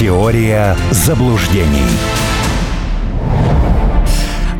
Теория 0.00 0.76
заблуждений. 0.92 1.84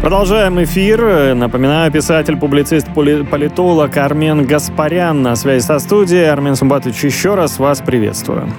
Продолжаем 0.03 0.63
эфир. 0.63 1.35
Напоминаю, 1.35 1.91
писатель, 1.91 2.37
публицист, 2.37 2.87
политолог 2.93 3.97
Армен 3.97 4.45
Гаспарян 4.45 5.23
на 5.23 5.37
связи 5.37 5.65
со 5.65 5.79
студией. 5.79 6.31
Армен 6.31 6.57
Сумбатович, 6.57 7.05
еще 7.05 7.37
раз 7.37 7.59
вас 7.59 7.81
приветствую. 7.81 8.53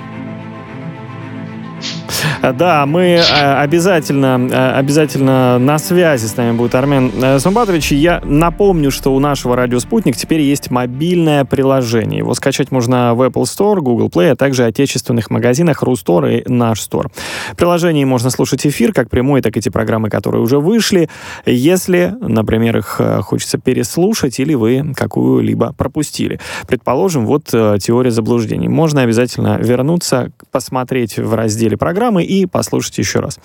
Да, 2.41 2.87
мы 2.87 3.01
э, 3.03 3.53
обязательно, 3.61 4.49
э, 4.51 4.71
обязательно 4.71 5.59
на 5.59 5.77
связи 5.77 6.25
с 6.25 6.35
нами 6.35 6.53
будет 6.53 6.73
Армен 6.73 7.11
э, 7.21 7.37
Сумбатович. 7.37 7.91
Я 7.91 8.19
напомню, 8.25 8.89
что 8.89 9.13
у 9.13 9.19
нашего 9.19 9.55
радио 9.55 9.77
«Спутник» 9.79 10.17
теперь 10.17 10.41
есть 10.41 10.71
мобильное 10.71 11.45
приложение. 11.45 12.19
Его 12.19 12.33
скачать 12.33 12.71
можно 12.71 13.13
в 13.13 13.21
Apple 13.21 13.43
Store, 13.43 13.79
Google 13.79 14.09
Play, 14.09 14.31
а 14.31 14.35
также 14.35 14.65
отечественных 14.65 15.29
магазинах 15.29 15.83
Рустор 15.83 16.25
и 16.25 16.43
Наш 16.47 16.79
Store. 16.79 17.11
В 17.51 17.55
приложении 17.55 18.05
можно 18.05 18.31
слушать 18.31 18.65
эфир, 18.65 18.91
как 18.91 19.11
прямой, 19.11 19.41
так 19.41 19.55
и 19.55 19.61
те 19.61 19.69
программы, 19.69 20.09
которые 20.09 20.41
уже 20.41 20.57
вышли. 20.57 21.09
Если, 21.45 22.15
например, 22.21 22.77
их 22.77 22.99
хочется 23.21 23.59
переслушать 23.59 24.39
или 24.39 24.55
вы 24.55 24.93
какую-либо 24.95 25.73
пропустили. 25.73 26.39
Предположим, 26.67 27.27
вот 27.27 27.45
теория 27.45 28.11
заблуждений. 28.11 28.67
Можно 28.67 29.03
обязательно 29.03 29.59
вернуться, 29.59 30.31
посмотреть 30.51 31.19
в 31.19 31.35
разделе 31.35 31.77
программы 31.77 32.30
и 32.31 32.45
послушайте 32.45 33.01
еще 33.01 33.19
раз. 33.19 33.39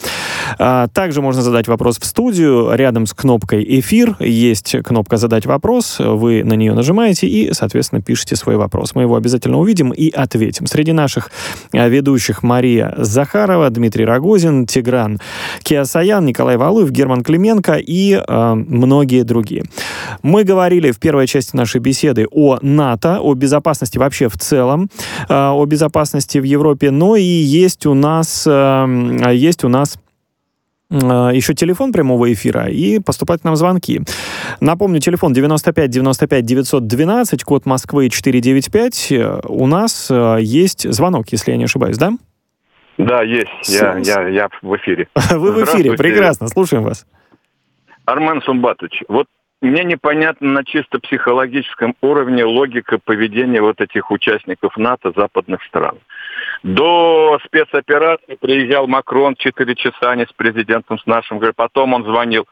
А, 0.59 0.87
также 0.89 1.21
можно 1.21 1.43
задать 1.43 1.67
вопрос 1.67 1.99
в 1.99 2.05
студию. 2.05 2.71
Рядом 2.73 3.07
с 3.07 3.15
кнопкой 3.15 3.65
«Эфир» 3.81 4.17
есть 4.21 4.77
кнопка 4.85 5.17
«Задать 5.17 5.45
вопрос». 5.45 5.97
Вы 5.99 6.45
на 6.45 6.55
нее 6.55 6.73
нажимаете 6.73 7.27
и, 7.27 7.53
соответственно, 7.53 8.01
пишите 8.01 8.37
свой 8.37 8.57
вопрос. 8.57 8.95
Мы 8.95 9.03
его 9.03 9.17
обязательно 9.17 9.59
увидим 9.59 9.91
и 9.91 10.11
ответим. 10.11 10.67
Среди 10.67 10.93
наших 10.93 11.31
а, 11.73 11.89
ведущих 11.89 12.45
Мария 12.45 12.95
Захарова, 12.97 13.71
Дмитрий 13.71 14.05
Рогозин, 14.05 14.67
Тигран 14.67 15.19
Киасаян, 15.63 16.25
Николай 16.25 16.57
Валуев, 16.57 16.91
Герман 16.91 17.23
Клименко 17.23 17.75
и 17.75 18.13
э, 18.13 18.55
многие 18.55 19.23
другие. 19.23 19.65
Мы 20.23 20.45
говорили 20.45 20.93
в 20.93 20.99
первой 20.99 21.27
части 21.27 21.57
нашей 21.57 21.81
беседы 21.81 22.27
о 22.31 22.59
НАТО, 22.63 23.21
о 23.21 23.35
безопасности 23.35 23.99
вообще 23.99 24.29
в 24.29 24.39
целом, 24.39 24.91
э, 25.29 25.35
о 25.35 25.65
безопасности 25.67 26.39
в 26.39 26.45
Европе, 26.45 26.91
но 26.91 27.17
и 27.17 27.23
есть 27.23 27.87
у 27.87 27.95
нас 27.95 28.45
э, 28.47 28.76
есть 29.33 29.65
у 29.65 29.69
нас 29.69 29.99
а, 30.91 31.31
еще 31.31 31.55
телефон 31.55 31.93
прямого 31.93 32.33
эфира 32.33 32.67
и 32.69 33.01
поступать 33.01 33.45
нам 33.45 33.57
звонки. 33.57 34.01
Напомню, 34.61 35.01
телефон 35.01 35.33
95 35.33 35.91
95 35.91 36.45
912, 36.45 37.45
код 37.45 37.67
Москвы 37.67 38.09
495. 38.09 39.13
У 39.45 39.67
нас 39.67 40.09
а, 40.11 40.37
есть 40.37 40.91
звонок, 40.93 41.27
если 41.31 41.51
я 41.51 41.57
не 41.57 41.65
ошибаюсь, 41.65 41.99
да? 41.99 42.13
Да, 42.99 43.23
есть. 43.23 43.51
Я, 43.65 43.99
я, 43.99 44.29
я 44.29 44.49
в 44.63 44.77
эфире. 44.77 45.09
Вы 45.31 45.53
в 45.53 45.65
эфире, 45.65 45.93
прекрасно, 45.95 46.49
слушаем 46.49 46.85
вас. 46.85 47.07
Армен 48.07 48.41
Сумбатович, 48.43 49.03
вот 49.09 49.27
мне 49.61 49.85
непонятно 49.85 50.51
на 50.51 50.65
чисто 50.65 51.01
психологическом 51.01 51.97
уровне 52.01 52.45
логика 52.45 52.99
поведения 53.03 53.61
вот 53.61 53.81
этих 53.81 54.11
участников 54.11 54.77
НАТО 54.77 55.13
западных 55.17 55.63
стран. 55.65 55.99
До 56.63 57.39
спецоперации 57.45 58.37
приезжал 58.41 58.87
Макрон 58.87 59.37
4 59.37 59.75
часа, 59.75 60.15
не 60.17 60.27
с 60.27 60.33
президентом, 60.33 60.99
с 60.99 61.07
нашим, 61.07 61.41
потом 61.55 61.95
он 61.95 62.05
звонил. 62.05 62.47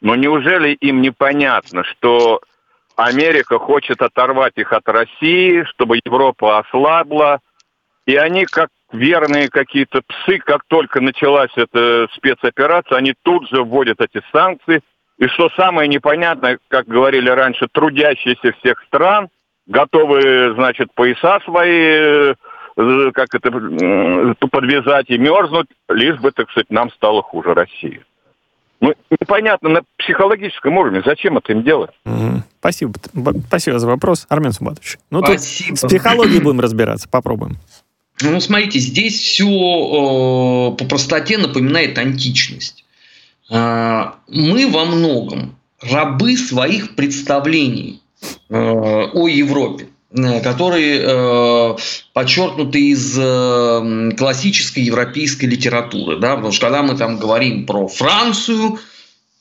Но 0.00 0.14
неужели 0.16 0.70
им 0.70 1.00
непонятно, 1.00 1.84
что 1.84 2.40
Америка 2.96 3.58
хочет 3.58 4.02
оторвать 4.02 4.54
их 4.56 4.72
от 4.72 4.86
России, 4.88 5.64
чтобы 5.70 5.98
Европа 6.04 6.58
ослабла, 6.58 7.40
и 8.06 8.16
они 8.16 8.44
как 8.44 8.68
верные 8.92 9.48
какие-то 9.48 10.02
псы, 10.02 10.38
как 10.38 10.64
только 10.68 11.00
началась 11.00 11.52
эта 11.56 12.06
спецоперация, 12.14 12.98
они 12.98 13.14
тут 13.22 13.48
же 13.48 13.62
вводят 13.62 14.00
эти 14.00 14.22
санкции– 14.32 14.80
и 15.18 15.26
что 15.28 15.48
самое 15.50 15.88
непонятное, 15.88 16.58
как 16.68 16.86
говорили 16.86 17.28
раньше, 17.30 17.68
трудящиеся 17.70 18.52
всех 18.58 18.82
стран 18.84 19.28
готовы, 19.66 20.54
значит, 20.54 20.92
пояса 20.94 21.40
свои, 21.44 21.70
э, 21.70 22.34
как 22.76 23.34
это, 23.34 23.50
подвязать 24.48 25.10
и 25.10 25.18
мерзнуть, 25.18 25.68
лишь 25.88 26.18
бы, 26.18 26.32
так 26.32 26.50
сказать, 26.50 26.70
нам 26.70 26.90
стало 26.90 27.22
хуже 27.22 27.54
России. 27.54 28.02
Ну, 28.80 28.92
непонятно 29.10 29.68
на 29.70 29.80
психологическом 29.96 30.76
уровне, 30.76 31.02
зачем 31.04 31.38
это 31.38 31.52
им 31.52 31.62
делать? 31.62 31.90
Угу. 32.04 32.42
Спасибо. 32.58 32.92
Спасибо 33.46 33.78
за 33.78 33.86
вопрос, 33.86 34.26
Армен 34.28 34.52
Сумбатович. 34.52 34.98
Ну, 35.10 35.20
Спасибо. 35.24 35.70
тут 35.70 35.78
с 35.78 35.86
психологией 35.86 36.40
будем 36.42 36.60
разбираться, 36.60 37.08
попробуем. 37.08 37.56
Ну, 38.22 38.40
смотрите, 38.40 38.78
здесь 38.78 39.18
все 39.18 39.44
э, 39.44 40.76
по 40.76 40.84
простоте 40.84 41.38
напоминает 41.38 41.98
античность. 41.98 42.84
А, 43.50 44.16
мы 44.28 44.70
во 44.70 44.84
многом 44.84 45.56
рабы 45.80 46.36
своих 46.36 46.94
представлений 46.94 48.02
э, 48.48 48.54
о 48.54 49.28
Европе 49.28 49.84
э, 49.84 49.88
которые 50.14 51.00
э, 51.02 51.76
подчеркнуты 52.12 52.80
из 52.90 53.18
э, 53.18 54.10
классической 54.16 54.84
европейской 54.84 55.46
литературы. 55.46 56.18
Да? 56.18 56.36
Потому 56.36 56.52
что 56.52 56.66
когда 56.66 56.82
мы 56.82 56.96
там 56.96 57.18
говорим 57.18 57.66
про 57.66 57.88
Францию, 57.88 58.78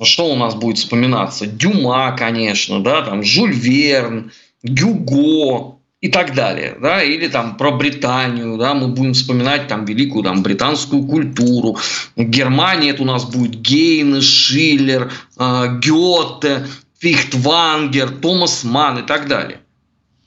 что 0.02 0.26
у 0.32 0.36
нас 0.36 0.56
будет 0.56 0.80
вспоминаться? 0.80 1.46
Дюма, 1.46 2.16
конечно, 2.18 2.82
да, 2.82 3.04
там 3.04 3.24
Жюль 3.24 3.54
Верн, 3.54 4.32
Гюго, 4.64 5.78
и 6.04 6.10
так 6.10 6.36
далее, 6.36 6.76
да, 6.82 7.02
или 7.02 7.30
там 7.30 7.56
про 7.56 7.72
Британию, 7.72 8.58
да, 8.58 8.74
мы 8.74 8.90
будем 8.90 9.14
вспоминать 9.14 9.70
там 9.70 9.86
великую 9.86 10.26
там 10.26 10.44
британскую 10.44 11.04
культуру, 11.06 11.78
Германия 12.18 12.90
это 12.90 13.04
у 13.04 13.06
нас 13.06 13.24
будет 13.24 13.62
Гейне, 13.62 14.20
Шиллер, 14.20 15.14
э, 15.38 15.80
Гёте, 15.80 16.68
Фихтвангер, 17.00 18.10
Томас 18.10 18.66
Ман 18.66 19.00
и 19.00 19.04
так 19.04 19.30
далее. 19.30 19.60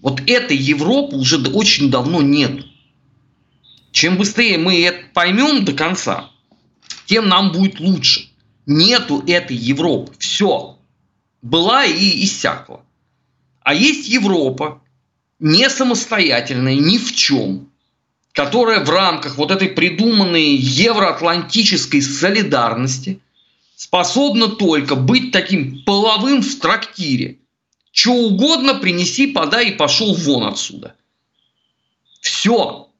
Вот 0.00 0.20
этой 0.28 0.56
Европы 0.56 1.16
уже 1.16 1.38
очень 1.38 1.90
давно 1.90 2.22
нет. 2.22 2.64
Чем 3.92 4.18
быстрее 4.18 4.58
мы 4.58 4.80
это 4.82 5.04
поймем 5.14 5.64
до 5.64 5.72
конца, 5.72 6.30
тем 7.06 7.28
нам 7.28 7.52
будет 7.52 7.80
лучше. 7.80 8.28
Нету 8.66 9.22
этой 9.26 9.56
Европы. 9.56 10.12
Все. 10.18 10.78
Была 11.40 11.84
и 11.84 12.24
иссякла. 12.24 12.82
А 13.62 13.74
есть 13.74 14.08
Европа, 14.08 14.82
не 15.38 15.68
самостоятельная 15.70 16.74
ни 16.74 16.98
в 16.98 17.14
чем, 17.14 17.70
которая 18.32 18.84
в 18.84 18.90
рамках 18.90 19.38
вот 19.38 19.50
этой 19.50 19.68
придуманной 19.68 20.56
евроатлантической 20.56 22.02
солидарности 22.02 23.20
способна 23.76 24.48
только 24.48 24.94
быть 24.94 25.32
таким 25.32 25.82
половым 25.84 26.42
в 26.42 26.58
трактире. 26.58 27.38
Что 27.96 28.12
угодно 28.12 28.74
принеси, 28.74 29.26
подай 29.28 29.70
и 29.70 29.74
пошел 29.74 30.14
вон 30.14 30.44
отсюда. 30.44 30.94
Все. 32.20 32.90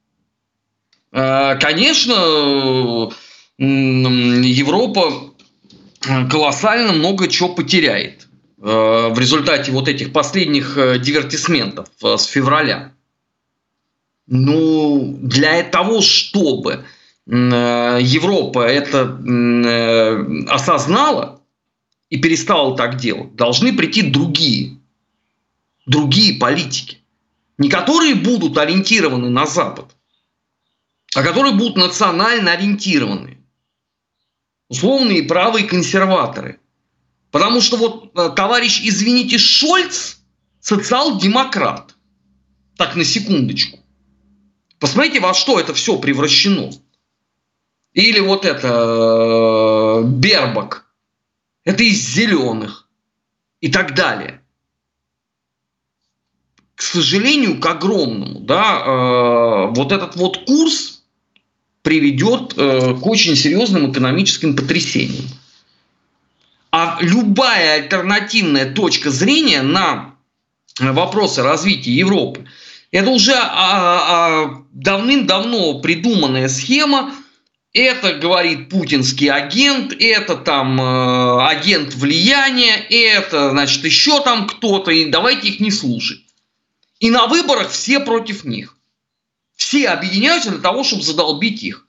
Э, 1.12 1.58
конечно, 1.60 3.10
Европа 3.58 5.34
колоссально 6.30 6.94
много 6.94 7.28
чего 7.28 7.50
потеряет. 7.50 8.26
Э, 8.58 9.08
в 9.12 9.18
результате 9.18 9.70
вот 9.70 9.86
этих 9.86 10.14
последних 10.14 10.78
э, 10.78 10.98
дивертисментов 10.98 11.88
э, 12.02 12.16
с 12.16 12.24
февраля. 12.24 12.92
Ну, 14.26 15.18
для 15.20 15.62
того, 15.62 16.00
чтобы 16.00 16.84
Европа 17.28 18.60
это 18.60 19.18
осознала 20.48 21.40
и 22.08 22.18
перестала 22.18 22.76
так 22.76 22.96
делать, 22.96 23.34
должны 23.34 23.72
прийти 23.76 24.02
другие, 24.02 24.75
другие 25.86 26.38
политики. 26.38 26.98
Не 27.58 27.70
которые 27.70 28.14
будут 28.14 28.58
ориентированы 28.58 29.30
на 29.30 29.46
Запад, 29.46 29.96
а 31.14 31.22
которые 31.22 31.54
будут 31.54 31.76
национально 31.76 32.52
ориентированы. 32.52 33.38
Условные 34.68 35.22
правые 35.22 35.66
консерваторы– 35.66 36.60
Потому 37.36 37.60
что 37.60 37.76
вот 37.76 38.12
э, 38.16 38.30
товарищ, 38.34 38.80
извините, 38.82 39.36
Шольц 39.36 40.16
социал-демократ. 40.60 41.94
Так, 42.78 42.96
на 42.96 43.04
секундочку. 43.04 43.78
Посмотрите, 44.78 45.20
во 45.20 45.34
что 45.34 45.60
это 45.60 45.74
все 45.74 45.98
превращено. 45.98 46.70
Или 47.92 48.20
вот 48.20 48.46
это 48.46 48.68
э, 48.68 50.02
Бербак. 50.06 50.86
Это 51.64 51.82
из 51.82 51.98
зеленых. 51.98 52.88
И 53.60 53.70
так 53.70 53.94
далее. 53.94 54.42
К 56.76 56.82
сожалению, 56.82 57.58
к 57.58 57.66
огромному, 57.66 58.40
да, 58.40 58.82
э, 58.84 59.74
вот 59.74 59.92
этот 59.92 60.14
вот 60.14 60.44
курс 60.44 61.02
приведет 61.82 62.54
к 62.54 63.06
очень 63.06 63.36
серьезным 63.36 63.90
экономическим 63.90 64.56
потрясениям. 64.56 65.24
А 66.72 66.98
любая 67.00 67.82
альтернативная 67.82 68.70
точка 68.72 69.10
зрения 69.10 69.62
на 69.62 70.14
вопросы 70.78 71.42
развития 71.42 71.92
Европы, 71.92 72.46
это 72.90 73.10
уже 73.10 73.34
а, 73.34 73.44
а, 73.48 74.64
давным-давно 74.72 75.80
придуманная 75.80 76.48
схема 76.48 77.14
это, 77.76 78.14
говорит, 78.14 78.70
путинский 78.70 79.28
агент, 79.28 79.94
это 79.98 80.34
там 80.36 80.80
э, 80.80 81.46
агент 81.46 81.94
влияния, 81.94 82.74
это, 82.88 83.50
значит, 83.50 83.84
еще 83.84 84.22
там 84.22 84.46
кто-то, 84.46 84.90
и 84.90 85.10
давайте 85.10 85.48
их 85.48 85.60
не 85.60 85.70
слушать. 85.70 86.20
И 87.00 87.10
на 87.10 87.26
выборах 87.26 87.70
все 87.70 88.00
против 88.00 88.44
них. 88.44 88.76
Все 89.56 89.88
объединяются 89.88 90.50
для 90.50 90.60
того, 90.60 90.84
чтобы 90.84 91.02
задолбить 91.02 91.62
их. 91.62 91.86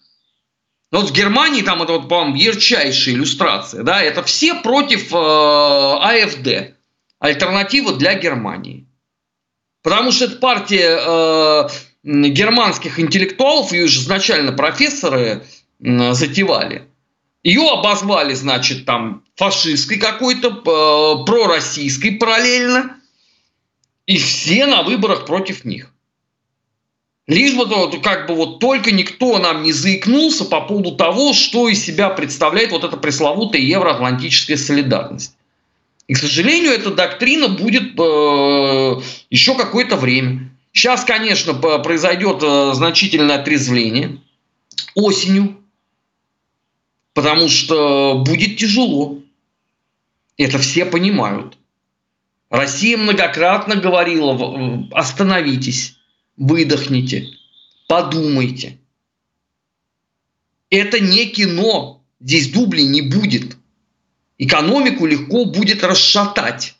Вот 0.91 1.09
в 1.09 1.13
Германии 1.13 1.61
там 1.61 1.83
это 1.83 1.93
вот, 1.93 2.07
по-моему, 2.07 2.35
ярчайшая 2.35 3.15
иллюстрация. 3.15 3.83
Да? 3.83 4.01
Это 4.01 4.23
все 4.23 4.55
против 4.55 5.13
э, 5.13 5.17
АФД. 5.17 6.75
Альтернатива 7.19 7.93
для 7.93 8.13
Германии. 8.13 8.87
Потому 9.83 10.11
что 10.11 10.25
это 10.25 10.37
партия 10.37 10.97
э, 10.99 11.69
германских 12.03 12.99
интеллектуалов, 12.99 13.71
ее 13.71 13.87
же 13.87 13.99
изначально 13.99 14.51
профессоры 14.51 15.45
э, 15.79 16.13
затевали. 16.13 16.87
Ее 17.43 17.69
обозвали, 17.69 18.33
значит, 18.33 18.85
там 18.85 19.23
фашистской 19.35 19.97
какой-то, 19.97 20.49
э, 20.49 21.25
пророссийской 21.25 22.11
параллельно. 22.13 22.96
И 24.07 24.17
все 24.17 24.65
на 24.65 24.83
выборах 24.83 25.25
против 25.25 25.65
них. 25.65 25.93
Лишь 27.27 27.53
бы 27.55 27.67
как 28.01 28.27
бы 28.27 28.35
вот 28.35 28.59
только 28.59 28.91
никто 28.91 29.37
нам 29.37 29.63
не 29.63 29.73
заикнулся 29.73 30.45
по 30.45 30.61
поводу 30.61 30.95
того, 30.95 31.33
что 31.33 31.67
из 31.67 31.83
себя 31.83 32.09
представляет 32.09 32.71
вот 32.71 32.85
эта 32.85 32.95
пресловутая 32.95 33.61
евроатлантическая 33.61 34.55
солидарность. 34.55 35.35
И, 36.07 36.13
к 36.13 36.17
сожалению, 36.17 36.71
эта 36.71 36.91
доктрина 36.91 37.49
будет 37.49 37.99
э, 37.99 39.01
еще 39.29 39.55
какое-то 39.55 39.97
время. 39.97 40.51
Сейчас, 40.71 41.03
конечно, 41.03 41.53
произойдет 41.53 42.41
э, 42.41 42.71
значительное 42.73 43.35
отрезвление 43.41 44.21
осенью, 44.95 45.57
потому 47.13 47.49
что 47.49 48.23
будет 48.25 48.55
тяжело. 48.55 49.19
Это 50.37 50.59
все 50.59 50.85
понимают. 50.85 51.57
Россия 52.49 52.97
многократно 52.97 53.75
говорила, 53.75 54.87
остановитесь 54.91 55.97
выдохните, 56.37 57.27
подумайте. 57.87 58.79
Это 60.69 60.99
не 60.99 61.25
кино, 61.25 62.03
здесь 62.19 62.51
дублей 62.51 62.85
не 62.85 63.01
будет. 63.01 63.57
Экономику 64.37 65.05
легко 65.05 65.45
будет 65.45 65.83
расшатать. 65.83 66.75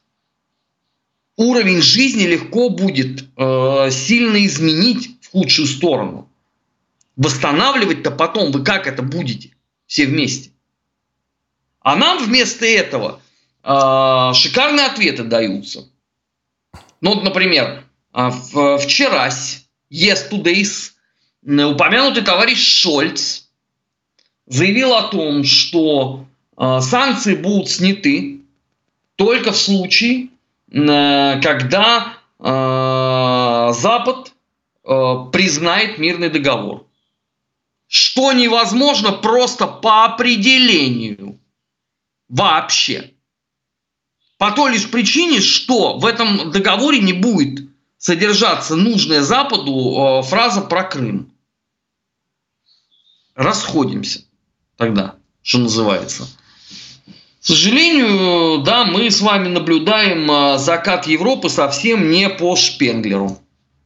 Уровень 1.36 1.82
жизни 1.82 2.24
легко 2.24 2.70
будет 2.70 3.26
э, 3.36 3.90
сильно 3.92 4.46
изменить 4.46 5.18
в 5.22 5.32
худшую 5.32 5.68
сторону. 5.68 6.30
Восстанавливать-то 7.16 8.12
потом 8.12 8.52
вы 8.52 8.64
как 8.64 8.88
это 8.88 9.02
будете 9.02 9.52
все 9.86 10.06
вместе? 10.06 10.52
А 11.80 11.96
нам 11.96 12.24
вместо 12.24 12.66
этого 12.66 13.22
шикарные 13.68 14.86
ответы 14.86 15.24
даются. 15.24 15.90
Ну, 17.02 17.16
вот, 17.16 17.24
например, 17.24 17.84
а, 18.12 18.32
вчера, 18.32 19.30
yesterday's, 19.92 20.94
упомянутый 21.44 22.24
товарищ 22.24 22.82
Шольц 22.82 23.44
заявил 24.48 24.94
о 24.94 25.10
том, 25.10 25.44
что 25.44 26.26
а, 26.56 26.82
санкции 26.82 27.36
будут 27.36 27.70
сняты 27.70 28.42
только 29.16 29.52
в 29.52 29.58
случае, 29.58 30.30
когда 30.70 32.18
а, 32.40 33.72
Запад 33.74 34.34
признает 34.84 35.98
мирный 35.98 36.30
договор. 36.30 36.88
Что 37.88 38.34
невозможно 38.34 39.12
просто 39.12 39.68
по 39.68 40.06
определению. 40.06 41.40
Вообще. 42.30 43.14
По 44.38 44.52
той 44.52 44.74
лишь 44.74 44.90
причине, 44.90 45.42
что 45.42 45.98
в 45.98 46.06
этом 46.06 46.52
договоре 46.52 47.00
не 47.00 47.14
будет 47.14 47.68
содержаться 47.98 48.76
нужная 48.76 49.24
Западу 49.24 50.22
э, 50.22 50.22
фраза 50.24 50.62
про 50.62 50.84
Крым. 50.84 51.34
Расходимся 53.36 54.22
тогда, 54.78 55.16
что 55.42 55.60
называется. 55.60 56.28
К 57.42 57.46
сожалению, 57.48 58.62
да, 58.64 58.86
мы 58.86 59.10
с 59.10 59.22
вами 59.22 59.48
наблюдаем 59.48 60.30
э, 60.30 60.58
закат 60.60 61.08
Европы 61.08 61.50
совсем 61.50 62.12
не 62.12 62.30
по 62.30 62.56
Шпенглеру. 62.56 63.40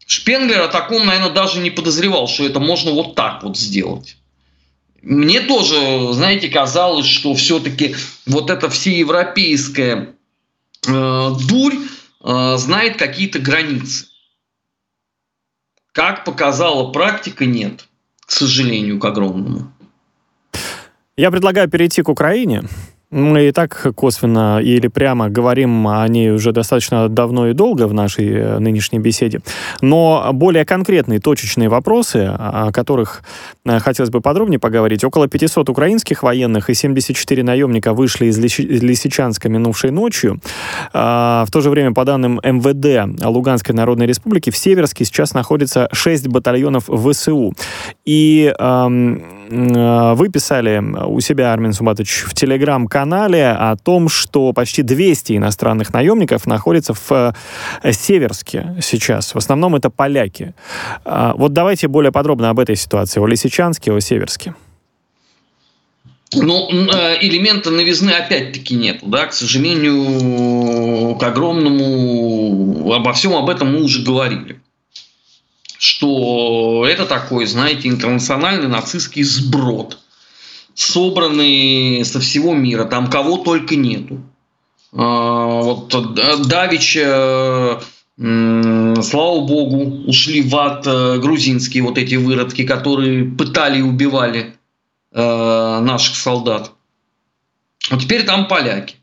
Шпенглер 0.06 0.62
о 0.62 0.68
таком, 0.68 1.06
наверное, 1.06 1.30
даже 1.32 1.60
не 1.60 1.70
подозревал, 1.70 2.28
что 2.28 2.46
это 2.46 2.60
можно 2.60 2.92
вот 2.92 3.16
так 3.16 3.44
вот 3.44 3.58
сделать. 3.58 4.18
Мне 5.02 5.42
тоже, 5.42 6.12
знаете, 6.14 6.50
казалось, 6.50 7.06
что 7.06 7.34
все-таки 7.34 7.96
вот 8.26 8.50
эта 8.50 8.70
всеевропейская 8.70 9.96
э, 9.96 10.14
дурь, 10.86 11.76
Э, 12.24 12.58
знает 12.58 12.98
какие-то 12.98 13.40
границы. 13.40 14.08
Как 15.92 16.24
показала 16.24 16.92
практика, 16.92 17.46
нет, 17.46 17.88
к 18.22 18.32
сожалению, 18.32 19.00
к 19.00 19.06
огромному. 19.06 19.74
Я 21.18 21.32
предлагаю 21.32 21.70
перейти 21.70 22.02
к 22.02 22.10
Украине. 22.10 22.64
Мы 23.12 23.50
и 23.50 23.52
так 23.52 23.94
косвенно 23.96 24.62
или 24.62 24.88
прямо 24.88 25.30
говорим 25.30 25.86
о 25.86 26.08
ней 26.08 26.32
уже 26.32 26.54
достаточно 26.54 27.10
давно 27.10 27.50
и 27.50 27.54
долго 27.54 27.86
в 27.88 27.94
нашей 27.94 28.30
э, 28.30 28.60
нынешней 28.60 29.00
беседе. 29.00 29.42
Но 29.82 30.30
более 30.32 30.64
конкретные, 30.64 31.20
точечные 31.20 31.68
вопросы, 31.68 32.34
о 32.34 32.72
которых 32.72 33.24
э, 33.66 33.80
хотелось 33.80 34.12
бы 34.12 34.22
подробнее 34.22 34.60
поговорить. 34.60 35.04
Около 35.04 35.28
500 35.28 35.70
украинских 35.70 36.24
военных 36.24 36.70
и 36.70 36.74
74 36.74 37.44
наемника 37.44 37.94
вышли 37.94 38.28
из 38.28 38.38
Лисичанска 38.38 39.50
минувшей 39.50 39.92
ночью. 39.92 40.40
А, 40.94 41.44
в 41.46 41.52
то 41.52 41.60
же 41.60 41.70
время, 41.70 41.92
по 41.92 42.06
данным 42.06 42.40
МВД 42.42 43.26
Луганской 43.26 43.76
Народной 43.76 44.08
Республики, 44.08 44.52
в 44.52 44.58
Северске 44.58 45.04
сейчас 45.04 45.34
находится 45.34 45.90
6 45.92 46.30
батальонов 46.30 46.86
ВСУ. 46.86 47.54
И 48.06 48.54
э, 48.58 48.88
вы 49.50 50.30
писали 50.30 50.82
у 51.06 51.20
себя, 51.20 51.52
Армин 51.52 51.74
Суматович, 51.74 52.24
в 52.26 52.34
телеграм-канале 52.34 53.01
о 53.02 53.76
том, 53.76 54.10
что 54.10 54.54
почти 54.54 54.82
200 54.82 55.38
иностранных 55.38 55.94
наемников 55.94 56.46
находятся 56.46 56.94
в 56.94 57.34
э, 57.84 57.92
Северске 57.92 58.76
сейчас. 58.82 59.34
В 59.34 59.38
основном 59.38 59.76
это 59.76 59.90
поляки. 59.90 60.54
Э, 61.06 61.34
вот 61.36 61.54
давайте 61.54 61.88
более 61.88 62.12
подробно 62.12 62.50
об 62.50 62.60
этой 62.60 62.76
ситуации, 62.76 63.20
о 63.20 63.28
Лисичанске, 63.28 63.92
о 63.92 64.00
Северске. 64.00 64.56
Ну, 66.34 66.70
э, 66.70 67.18
элемента 67.22 67.72
новизны 67.72 68.12
опять-таки 68.12 68.76
нет. 68.76 69.00
Да? 69.04 69.26
К 69.28 69.34
сожалению, 69.34 71.16
к 71.16 71.24
огромному... 71.24 72.92
Обо 72.94 73.14
всем 73.14 73.34
об 73.36 73.50
этом 73.50 73.74
мы 73.74 73.84
уже 73.84 74.04
говорили 74.04 74.60
что 75.82 76.86
это 76.88 77.08
такой, 77.08 77.48
знаете, 77.48 77.88
интернациональный 77.88 78.68
нацистский 78.68 79.24
сброд, 79.24 79.98
собранный 80.74 82.04
со 82.06 82.20
всего 82.20 82.54
мира, 82.54 82.86
там 82.86 83.10
кого 83.10 83.38
только 83.38 83.76
нету. 83.76 84.22
А, 84.94 85.62
вот 85.62 85.90
Давича, 86.48 87.82
слава 88.18 89.40
богу, 89.42 90.04
ушли 90.08 90.42
в 90.42 90.56
ад 90.56 90.86
э, 90.86 91.18
грузинские 91.20 91.84
вот 91.84 91.98
эти 91.98 92.16
выродки, 92.16 92.66
которые 92.66 93.26
пытали 93.26 93.80
и 93.80 93.84
убивали 93.84 94.54
э, 95.12 95.80
наших 95.82 96.16
солдат. 96.16 96.72
Вот 97.90 98.02
теперь 98.02 98.26
там 98.26 98.48
поляки. 98.48 98.96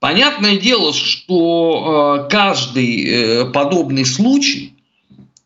Понятное 0.00 0.56
дело, 0.56 0.92
что 0.92 2.26
э, 2.26 2.30
каждый 2.30 3.50
подобный 3.52 4.04
случай 4.04 4.72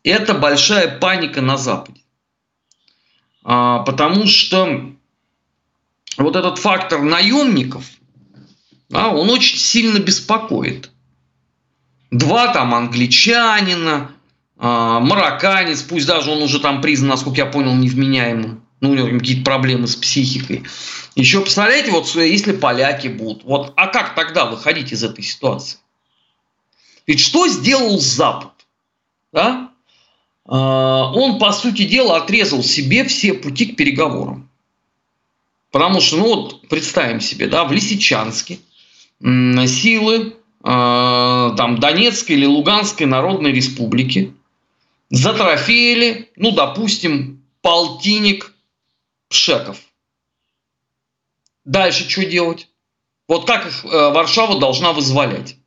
это 0.03 0.33
большая 0.33 0.99
паника 0.99 1.41
на 1.41 1.57
Западе. 1.57 2.01
А, 3.43 3.79
потому 3.79 4.25
что 4.27 4.91
вот 6.17 6.35
этот 6.35 6.57
фактор 6.57 7.01
наемников, 7.01 7.85
да, 8.89 9.09
он 9.09 9.29
очень 9.29 9.57
сильно 9.57 9.99
беспокоит. 9.99 10.91
Два 12.09 12.53
там 12.53 12.73
англичанина, 12.73 14.11
а, 14.57 14.99
марокканец, 14.99 15.81
пусть 15.83 16.07
даже 16.07 16.31
он 16.31 16.41
уже 16.41 16.59
там 16.59 16.81
признан, 16.81 17.09
насколько 17.09 17.37
я 17.37 17.45
понял, 17.45 17.75
невменяемым. 17.75 18.63
Ну, 18.79 18.91
у 18.91 18.95
него 18.95 19.17
какие-то 19.17 19.43
проблемы 19.43 19.87
с 19.87 19.95
психикой. 19.95 20.63
Еще 21.15 21.41
представляете, 21.41 21.91
вот 21.91 22.07
если 22.15 22.51
поляки 22.51 23.07
будут, 23.07 23.43
вот, 23.43 23.73
а 23.75 23.87
как 23.87 24.13
тогда 24.13 24.45
выходить 24.45 24.91
из 24.91 25.03
этой 25.03 25.23
ситуации? 25.23 25.79
Ведь 27.07 27.19
что 27.19 27.47
сделал 27.47 27.99
Запад? 27.99 28.51
Да? 29.33 29.71
А, 30.45 31.11
он, 31.11 31.39
по 31.39 31.51
сути 31.51 31.85
дела, 31.85 32.17
отрезал 32.17 32.63
себе 32.63 33.03
все 33.05 33.33
пути 33.33 33.67
к 33.67 33.75
переговорам. 33.75 34.46
Потому 35.77 36.01
что, 36.01 36.17
ну 36.17 36.23
вот, 36.23 36.67
представим 36.69 37.21
себе, 37.21 37.45
да, 37.45 37.63
в 37.63 37.71
Лисичанске 37.71 38.57
силы 39.21 40.35
а, 40.63 41.53
там, 41.55 41.77
Донецкой 41.79 42.35
или 42.35 42.47
Луганской 42.47 43.05
Народной 43.05 43.51
Республики 43.51 44.33
затрофеяли, 45.11 46.31
ну, 46.35 46.49
допустим, 46.49 47.43
полтинник 47.61 48.55
пшеков, 49.29 49.77
Дальше 51.63 52.09
что 52.09 52.25
делать? 52.25 52.69
Вот 53.27 53.45
как 53.45 53.67
их 53.67 53.85
э, 53.85 53.87
Варшава 53.87 54.59
должна 54.59 54.93
вызволять? 54.93 55.57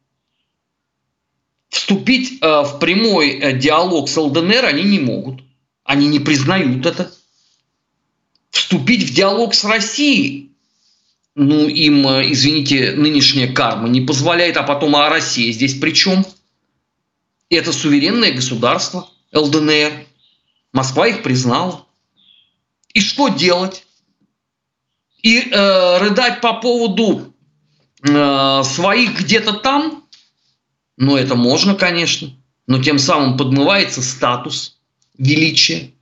Вступить 1.69 2.43
э, 2.43 2.63
в 2.63 2.81
прямой 2.81 3.39
э, 3.39 3.57
диалог 3.57 4.09
с 4.09 4.17
ЛДНР 4.17 4.65
они 4.65 4.83
не 4.83 4.99
могут. 4.99 5.41
Они 5.85 6.09
не 6.09 6.19
признают 6.19 6.85
это. 6.85 7.13
Вступить 8.51 9.09
в 9.09 9.15
диалог 9.15 9.55
с 9.55 9.65
Россией, 9.65 10.51
ну, 11.35 11.69
им, 11.69 12.07
извините, 12.07 12.93
нынешняя 12.93 13.53
карма 13.53 13.89
не 13.89 14.01
позволяет, 14.01 14.57
а 14.57 14.63
потом, 14.63 14.97
а 14.97 15.09
Россия 15.09 15.53
здесь 15.53 15.79
при 15.79 15.93
чем? 15.93 16.27
Это 17.49 17.73
суверенное 17.73 18.33
государство, 18.33 19.09
ЛДНР. 19.33 20.07
Москва 20.73 21.09
их 21.09 21.23
признала. 21.23 21.87
И 22.95 23.01
что 23.01 23.29
делать? 23.29 23.85
И 25.23 25.39
э, 25.39 25.99
рыдать 25.99 26.41
по 26.41 26.55
поводу 26.55 27.35
э, 28.03 28.63
своих 28.65 29.21
где-то 29.21 29.55
там, 29.55 30.05
ну 30.97 31.17
это 31.17 31.35
можно, 31.35 31.75
конечно, 31.75 32.33
но 32.67 32.83
тем 32.83 32.99
самым 32.99 33.37
подмывается 33.37 34.03
статус 34.03 34.79
величия. 35.19 35.93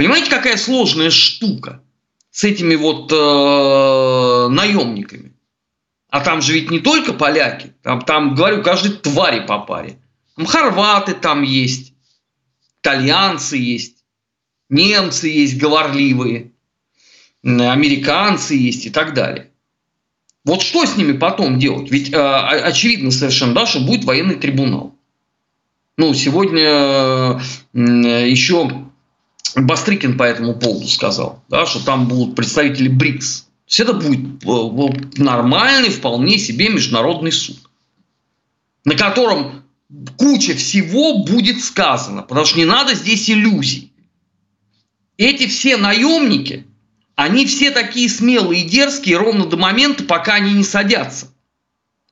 Понимаете, 0.00 0.30
какая 0.30 0.56
сложная 0.56 1.10
штука 1.10 1.82
с 2.30 2.42
этими 2.44 2.74
вот 2.74 3.12
э, 3.12 4.48
наемниками? 4.48 5.34
А 6.08 6.20
там 6.20 6.40
же 6.40 6.54
ведь 6.54 6.70
не 6.70 6.78
только 6.78 7.12
поляки, 7.12 7.74
там, 7.82 8.00
там 8.00 8.34
говорю, 8.34 8.62
каждой 8.62 8.92
твари 8.92 9.44
по 9.44 9.58
паре. 9.58 9.98
Там 10.36 10.46
хорваты 10.46 11.12
там 11.12 11.42
есть, 11.42 11.92
итальянцы 12.80 13.58
есть, 13.58 14.02
немцы 14.70 15.28
есть 15.28 15.58
говорливые, 15.58 16.52
американцы 17.44 18.54
есть 18.54 18.86
и 18.86 18.90
так 18.90 19.12
далее. 19.12 19.50
Вот 20.46 20.62
что 20.62 20.86
с 20.86 20.96
ними 20.96 21.12
потом 21.12 21.58
делать? 21.58 21.90
Ведь 21.90 22.10
э, 22.10 22.16
очевидно 22.16 23.10
совершенно, 23.10 23.52
да, 23.52 23.66
что 23.66 23.80
будет 23.80 24.04
военный 24.04 24.36
трибунал. 24.36 24.96
Ну, 25.98 26.14
сегодня 26.14 27.38
э, 27.74 28.28
еще 28.30 28.89
Бастрыкин 29.56 30.16
по 30.16 30.22
этому 30.22 30.54
поводу 30.54 30.86
сказал, 30.86 31.42
да, 31.48 31.66
что 31.66 31.84
там 31.84 32.08
будут 32.08 32.34
представители 32.34 32.88
БРИКС. 32.88 33.42
То 33.42 33.46
есть 33.66 33.80
это 33.80 33.92
будет 33.94 34.44
э, 34.44 35.22
нормальный, 35.22 35.90
вполне 35.90 36.38
себе 36.38 36.68
международный 36.68 37.32
суд, 37.32 37.58
на 38.84 38.94
котором 38.94 39.62
куча 40.16 40.54
всего 40.54 41.18
будет 41.24 41.62
сказано, 41.62 42.22
потому 42.22 42.46
что 42.46 42.58
не 42.58 42.64
надо 42.64 42.94
здесь 42.94 43.28
иллюзий. 43.30 43.92
Эти 45.16 45.46
все 45.46 45.76
наемники, 45.76 46.66
они 47.14 47.46
все 47.46 47.70
такие 47.70 48.08
смелые 48.08 48.62
и 48.62 48.68
дерзкие 48.68 49.18
ровно 49.18 49.46
до 49.46 49.56
момента, 49.56 50.04
пока 50.04 50.34
они 50.34 50.52
не 50.52 50.64
садятся. 50.64 51.32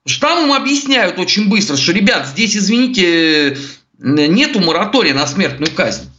Что 0.07 0.29
там 0.29 0.47
им 0.47 0.53
объясняют 0.53 1.19
очень 1.19 1.49
быстро, 1.49 1.77
что, 1.77 1.93
ребят, 1.93 2.27
здесь, 2.27 2.57
извините, 2.57 3.57
нету 3.99 4.61
моратория 4.61 5.15
на 5.15 5.27
смертную 5.27 5.73
казнь. 5.73 6.11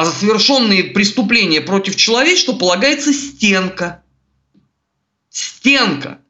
А 0.00 0.04
за 0.06 0.12
совершенные 0.12 0.82
преступления 0.82 1.60
против 1.60 1.94
человечества 1.94 2.54
полагается 2.54 3.12
стенка. 3.12 4.02
Стенка. 5.28 6.22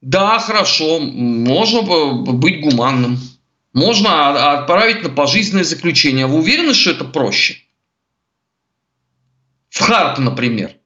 Да, 0.00 0.38
хорошо, 0.38 1.00
можно 1.00 1.82
быть 1.82 2.60
гуманным. 2.60 3.18
Можно 3.72 4.52
отправить 4.52 5.02
на 5.02 5.08
пожизненное 5.08 5.64
заключение. 5.64 6.28
Вы 6.28 6.38
уверены, 6.38 6.72
что 6.72 6.92
это 6.92 7.04
проще? 7.04 7.56
В 9.68 9.80
Харп, 9.80 10.20
например. 10.20 10.76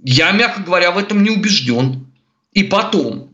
Я, 0.00 0.32
мягко 0.32 0.62
говоря, 0.62 0.90
в 0.90 0.98
этом 0.98 1.22
не 1.22 1.30
убежден. 1.30 2.12
И 2.50 2.64
потом, 2.64 3.32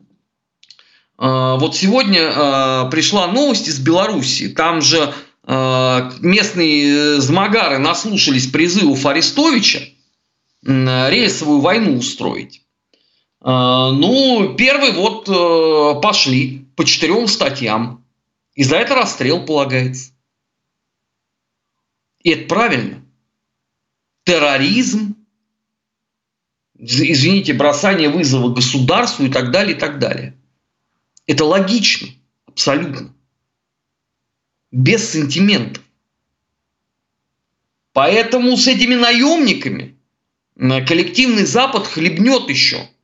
а, 1.17 1.57
вот 1.57 1.75
сегодня 1.75 2.33
а, 2.35 2.91
пришла 2.91 3.29
новость 3.29 3.69
из 3.69 3.79
Беларуси. 3.79 4.51
Там 4.51 4.83
же 4.83 5.15
местные 5.47 7.21
змагары 7.21 7.79
наслушались 7.79 8.49
призывов 8.49 9.07
Арестовича 9.07 9.81
рельсовую 10.63 11.61
войну 11.61 11.99
устроить. 11.99 12.63
Ну, 13.41 14.55
первый 14.59 14.91
вот 14.93 15.29
э, 15.29 16.01
пошли 16.01 16.67
по 16.75 16.85
четырем 16.85 17.29
статьям. 17.29 18.05
И 18.55 18.65
за 18.65 18.77
это 18.77 18.97
расстрел 18.97 19.45
полагается. 19.45 20.11
И 22.25 22.31
это 22.31 22.49
правильно. 22.49 23.05
Терроризм, 24.25 25.15
извините, 26.77 27.53
бросание 27.53 28.09
вызова 28.09 28.53
государству 28.53 29.27
и 29.27 29.31
так 29.31 29.53
далее, 29.53 29.77
и 29.77 29.79
так 29.79 30.01
далее. 30.01 30.37
Это 31.27 31.45
логично, 31.45 32.09
абсолютно. 32.49 33.15
Без 34.71 35.11
сантиментов. 35.11 35.83
Поэтому 37.93 38.57
с 38.57 38.67
этими 38.67 38.95
наемниками 38.95 39.97
коллективный 40.57 41.47
Запад 41.47 41.87
хлебнет 41.87 42.49
еще– 42.51 42.89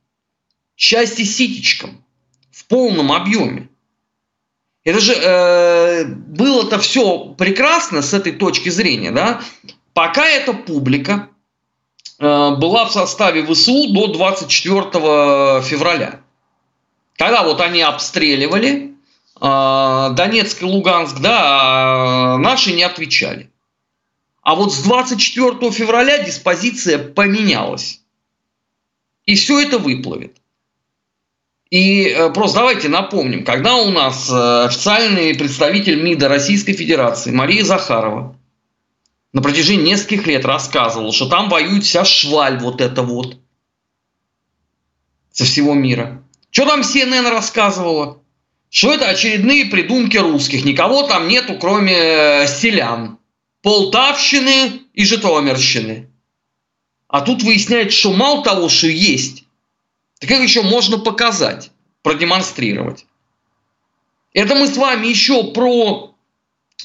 части 0.75 1.23
ситечком 1.23 2.03
в 2.51 2.65
полном 2.65 3.11
объеме. 3.11 3.69
Это 4.83 4.99
же 4.99 5.13
э, 5.13 6.05
было-то 6.05 6.77
все 6.79 7.33
прекрасно 7.37 8.01
с 8.01 8.13
этой 8.13 8.33
точки 8.33 8.69
зрения, 8.69 9.11
да? 9.11 9.41
Пока 9.93 10.27
эта 10.27 10.53
публика 10.53 11.29
э, 12.19 12.25
была 12.57 12.85
в 12.85 12.91
составе 12.91 13.45
ВСУ 13.45 13.93
до 13.93 14.07
24 14.07 15.61
февраля. 15.61 16.19
Когда 17.15 17.43
вот 17.43 17.61
они 17.61 17.81
обстреливали 17.81 18.92
Донецк 19.43 20.61
и 20.61 20.65
Луганск, 20.65 21.19
да, 21.19 21.41
а 21.43 22.37
наши 22.37 22.71
не 22.71 22.83
отвечали. 22.83 23.51
А 24.41 24.55
вот 24.55 24.73
с 24.73 24.81
24 24.83 25.71
февраля 25.71 26.23
диспозиция 26.23 26.97
поменялась. 26.97 28.01
И 29.25 29.35
все 29.35 29.59
это 29.59 29.79
выплывет. 29.79 30.37
И 31.69 32.05
э, 32.05 32.29
просто 32.31 32.59
давайте 32.59 32.87
напомним, 32.87 33.43
когда 33.43 33.75
у 33.75 33.91
нас 33.91 34.29
э, 34.29 34.65
официальный 34.65 35.33
представитель 35.35 36.01
МИДа 36.01 36.29
Российской 36.29 36.73
Федерации 36.73 37.31
Мария 37.31 37.65
Захарова 37.65 38.37
на 39.33 39.41
протяжении 39.41 39.91
нескольких 39.91 40.27
лет 40.27 40.45
рассказывала, 40.45 41.11
что 41.11 41.27
там 41.27 41.49
воюет 41.49 41.83
вся 41.83 42.05
шваль 42.05 42.59
вот 42.59 42.79
это 42.79 43.01
вот 43.01 43.37
со 45.31 45.43
всего 45.45 45.73
мира. 45.73 46.23
Что 46.51 46.65
там 46.65 46.81
CNN 46.81 47.29
рассказывала? 47.29 48.22
Что 48.73 48.91
это 48.91 49.07
очередные 49.07 49.67
придумки 49.67 50.17
русских. 50.17 50.65
Никого 50.65 51.03
там 51.03 51.27
нету, 51.27 51.59
кроме 51.59 51.93
э, 51.95 52.47
селян. 52.47 53.19
Полтавщины 53.61 54.81
и 54.95 55.05
Житомирщины. 55.05 56.09
А 57.07 57.21
тут 57.21 57.43
выясняется, 57.43 57.95
что 57.95 58.13
мало 58.13 58.43
того, 58.43 58.69
что 58.69 58.87
есть, 58.87 59.43
так 60.19 60.31
их 60.31 60.41
еще 60.41 60.63
можно 60.63 60.97
показать, 60.97 61.69
продемонстрировать. 62.01 63.05
Это 64.33 64.55
мы 64.55 64.65
с 64.65 64.75
вами 64.75 65.05
еще 65.05 65.51
про 65.51 66.15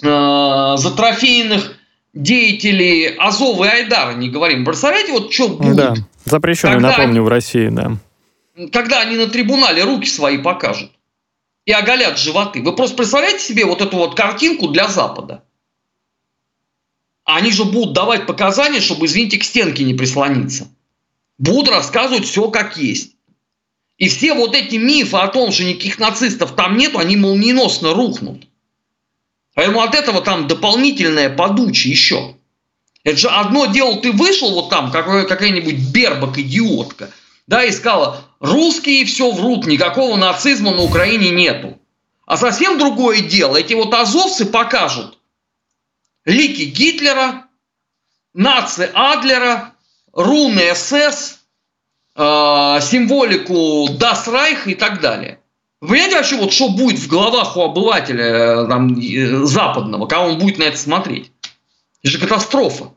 э, 0.02 0.74
затрофейных 0.76 1.74
деятелей 2.12 3.16
Азова 3.16 3.64
и 3.64 3.68
Айдара 3.68 4.12
не 4.12 4.28
говорим. 4.28 4.66
Представляете, 4.66 5.12
вот 5.12 5.32
что 5.32 5.48
будет? 5.48 5.76
Да, 5.76 5.94
запрещенный, 6.26 6.80
напомню, 6.80 7.12
они, 7.12 7.20
в 7.20 7.28
России, 7.28 7.70
да. 7.70 7.92
Когда 8.74 9.00
они 9.00 9.16
на 9.16 9.28
трибунале 9.28 9.84
руки 9.84 10.06
свои 10.06 10.36
покажут 10.36 10.90
и 11.68 11.72
оголят 11.72 12.18
животы. 12.18 12.62
Вы 12.62 12.74
просто 12.74 12.96
представляете 12.96 13.44
себе 13.44 13.66
вот 13.66 13.82
эту 13.82 13.98
вот 13.98 14.16
картинку 14.16 14.68
для 14.68 14.88
Запада? 14.88 15.44
Они 17.24 17.52
же 17.52 17.64
будут 17.64 17.92
давать 17.92 18.26
показания, 18.26 18.80
чтобы, 18.80 19.04
извините, 19.04 19.36
к 19.36 19.44
стенке 19.44 19.84
не 19.84 19.92
прислониться. 19.92 20.68
Будут 21.36 21.68
рассказывать 21.68 22.24
все 22.24 22.50
как 22.50 22.78
есть. 22.78 23.16
И 23.98 24.08
все 24.08 24.32
вот 24.32 24.56
эти 24.56 24.76
мифы 24.76 25.18
о 25.18 25.28
том, 25.28 25.52
что 25.52 25.62
никаких 25.62 25.98
нацистов 25.98 26.56
там 26.56 26.78
нету, 26.78 27.00
они 27.00 27.18
молниеносно 27.18 27.92
рухнут. 27.92 28.44
Поэтому 29.52 29.82
от 29.82 29.94
этого 29.94 30.22
там 30.22 30.46
дополнительное 30.46 31.28
подучи 31.28 31.88
еще. 31.88 32.34
Это 33.04 33.18
же 33.18 33.28
одно 33.28 33.66
дело, 33.66 34.00
ты 34.00 34.12
вышел 34.12 34.54
вот 34.54 34.70
там, 34.70 34.90
какая-нибудь 34.90 35.92
бербак, 35.92 36.38
идиотка, 36.38 37.10
да, 37.48 37.64
и 37.64 37.72
сказала, 37.72 38.24
русские 38.38 39.04
все 39.04 39.32
врут, 39.32 39.66
никакого 39.66 40.16
нацизма 40.16 40.70
на 40.70 40.82
Украине 40.82 41.30
нету. 41.30 41.80
А 42.24 42.36
совсем 42.36 42.78
другое 42.78 43.22
дело, 43.22 43.56
эти 43.56 43.74
вот 43.74 43.92
азовцы 43.92 44.46
покажут 44.46 45.18
лики 46.24 46.62
Гитлера, 46.62 47.46
нации 48.34 48.88
Адлера, 48.94 49.72
руны 50.12 50.72
СС– 50.74 51.34
э, 52.18 52.80
символику 52.82 53.88
Das 53.98 54.26
Reich 54.26 54.66
и 54.66 54.74
так 54.74 55.00
далее. 55.00 55.40
Вы 55.80 55.88
понимаете 55.88 56.16
вообще, 56.16 56.36
вот 56.36 56.52
что 56.52 56.68
будет 56.70 56.98
в 56.98 57.08
головах 57.08 57.56
у 57.56 57.62
обывателя 57.62 58.24
э, 58.24 58.68
там, 58.68 59.46
западного, 59.46 60.06
когда 60.06 60.26
он 60.26 60.38
будет 60.38 60.58
на 60.58 60.64
это 60.64 60.76
смотреть? 60.76 61.30
Это 62.02 62.12
же 62.12 62.18
катастрофа. 62.18 62.92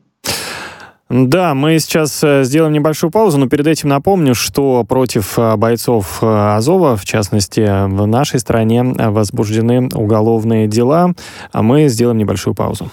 Да, 1.13 1.53
мы 1.56 1.77
сейчас 1.80 2.24
э, 2.24 2.46
сделаем 2.46 2.72
небольшую 2.72 3.12
паузу, 3.12 3.38
но 3.38 3.50
перед 3.50 3.68
этим 3.68 3.89
напомню, 3.89 4.34
что 4.34 4.86
против 4.86 5.38
э, 5.38 5.58
бойцов 5.58 6.20
э, 6.22 6.56
Азова, 6.56 6.96
в 6.96 7.03
частности, 7.03 7.60
в 7.60 8.08
нашей 8.08 8.39
стране 8.39 8.82
возбуждены 8.82 9.89
уголовные 9.94 10.68
дела. 10.68 11.13
А 11.51 11.62
мы 11.62 11.89
сделаем 11.89 12.18
небольшую 12.18 12.56
паузу. 12.56 12.89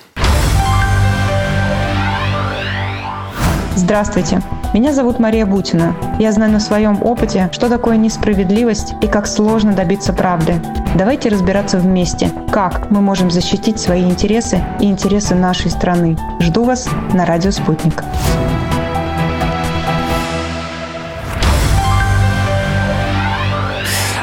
Здравствуйте. 3.89 4.43
Меня 4.75 4.93
зовут 4.93 5.19
Мария 5.19 5.47
Бутина. 5.47 5.97
Я 6.19 6.31
знаю 6.33 6.53
на 6.53 6.61
своем 6.61 7.03
опыте, 7.03 7.49
что 7.53 7.71
такое 7.71 7.97
несправедливость 7.97 8.93
и 9.01 9.07
как 9.07 9.27
сложно 9.27 9.73
добиться 9.73 10.13
правды. 10.13 10.61
Давайте 10.95 11.31
разбираться 11.31 11.79
вместе, 11.79 12.31
как 12.53 12.91
мы 12.91 13.01
можем 13.01 13.31
защитить 13.31 13.81
свои 13.81 14.03
интересы 14.03 14.63
и 14.79 14.85
интересы 14.85 15.35
нашей 15.35 15.71
страны. 15.71 16.19
Жду 16.39 16.65
вас 16.65 16.87
на 17.15 17.25
радио 17.25 17.51
«Спутник». 17.51 18.05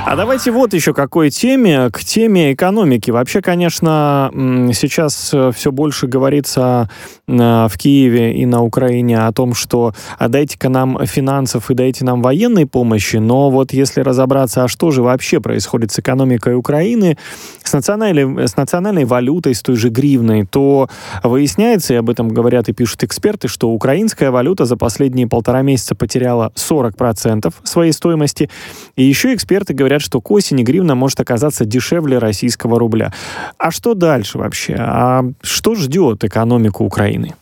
А 0.07 0.15
давайте 0.15 0.51
вот 0.51 0.75
еще 0.75 0.93
какой 0.93 1.31
теме, 1.31 1.89
к 1.89 2.03
теме 2.03 2.53
экономики. 2.53 3.09
Вообще, 3.09 3.41
конечно, 3.41 4.29
сейчас 4.71 5.31
э, 5.33 5.51
все 5.51 5.71
больше 5.71 6.05
говорится 6.05 6.91
э, 7.27 7.33
в 7.33 7.71
Киеве 7.75 8.35
и 8.35 8.45
на 8.45 8.61
Украине 8.61 9.25
о 9.25 9.31
том, 9.31 9.55
что 9.55 9.95
а 10.19 10.27
дайте-ка 10.27 10.69
нам 10.69 11.03
финансов 11.07 11.71
и 11.71 11.73
дайте 11.73 12.05
нам 12.05 12.21
военной 12.21 12.67
помощи, 12.67 13.15
но 13.15 13.49
вот 13.49 13.73
если 13.73 14.01
разобраться, 14.01 14.65
а 14.65 14.67
что 14.67 14.91
же 14.91 15.01
вообще 15.01 15.39
происходит 15.39 15.91
с 15.91 15.97
экономикой 15.97 16.53
Украины, 16.53 17.17
с 17.63 17.73
национальной, 17.73 18.47
с 18.47 18.55
национальной 18.57 19.05
валютой, 19.05 19.55
с 19.55 19.63
той 19.63 19.75
же 19.75 19.89
гривной, 19.89 20.45
то 20.45 20.87
выясняется, 21.23 21.95
и 21.95 21.97
об 21.97 22.11
этом 22.11 22.27
говорят 22.27 22.69
и 22.69 22.73
пишут 22.73 23.03
эксперты, 23.03 23.47
что 23.47 23.71
украинская 23.71 24.29
валюта 24.29 24.65
за 24.65 24.77
последние 24.77 25.27
полтора 25.27 25.63
месяца 25.63 25.95
потеряла 25.95 26.51
40% 26.55 27.51
своей 27.63 27.91
стоимости. 27.91 28.51
И 28.95 29.03
еще 29.03 29.33
эксперты 29.33 29.73
говорят, 29.73 29.94
говорят, 29.95 30.05
что 30.05 30.21
к 30.21 30.31
осени 30.31 30.63
гривна 30.63 30.95
может 30.95 31.19
оказаться 31.19 31.65
дешевле 31.65 32.17
российского 32.17 32.79
рубля. 32.79 33.13
А 33.57 33.71
что 33.71 33.93
дальше 33.93 34.37
вообще? 34.37 34.75
А 34.77 35.23
что 35.41 35.75
ждет 35.75 36.23
экономику 36.23 36.83
Украины? 36.85 37.35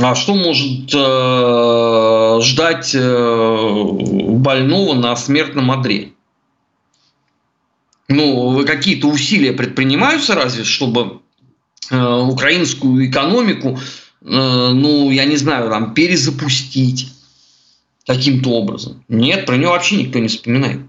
А 0.00 0.14
что 0.14 0.34
может 0.34 0.94
э, 0.94 2.40
ждать 2.42 2.94
э, 2.94 3.84
больного 4.32 4.94
на 4.94 5.16
смертном 5.16 5.70
одре? 5.70 6.10
Ну, 8.08 8.64
какие-то 8.64 9.08
усилия 9.08 9.52
предпринимаются 9.52 10.34
разве, 10.34 10.64
чтобы 10.64 11.20
э, 11.90 11.96
украинскую 11.96 13.10
экономику, 13.10 13.78
э, 14.22 14.70
ну, 14.72 15.10
я 15.10 15.24
не 15.24 15.36
знаю, 15.36 15.68
там, 15.68 15.94
перезапустить? 15.94 17.12
Таким-то 18.08 18.52
образом. 18.52 19.04
Нет, 19.08 19.44
про 19.44 19.56
него 19.56 19.72
вообще 19.72 19.96
никто 19.96 20.18
не 20.18 20.28
вспоминает. 20.28 20.80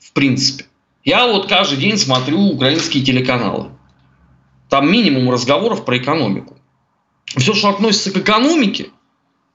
В 0.00 0.12
принципе. 0.12 0.64
Я 1.04 1.28
вот 1.28 1.48
каждый 1.48 1.78
день 1.78 1.96
смотрю 1.96 2.40
украинские 2.40 3.04
телеканалы. 3.04 3.70
Там 4.68 4.90
минимум 4.90 5.30
разговоров 5.30 5.84
про 5.84 5.98
экономику. 5.98 6.56
Все, 7.26 7.54
что 7.54 7.68
относится 7.68 8.10
к 8.10 8.16
экономике, 8.16 8.88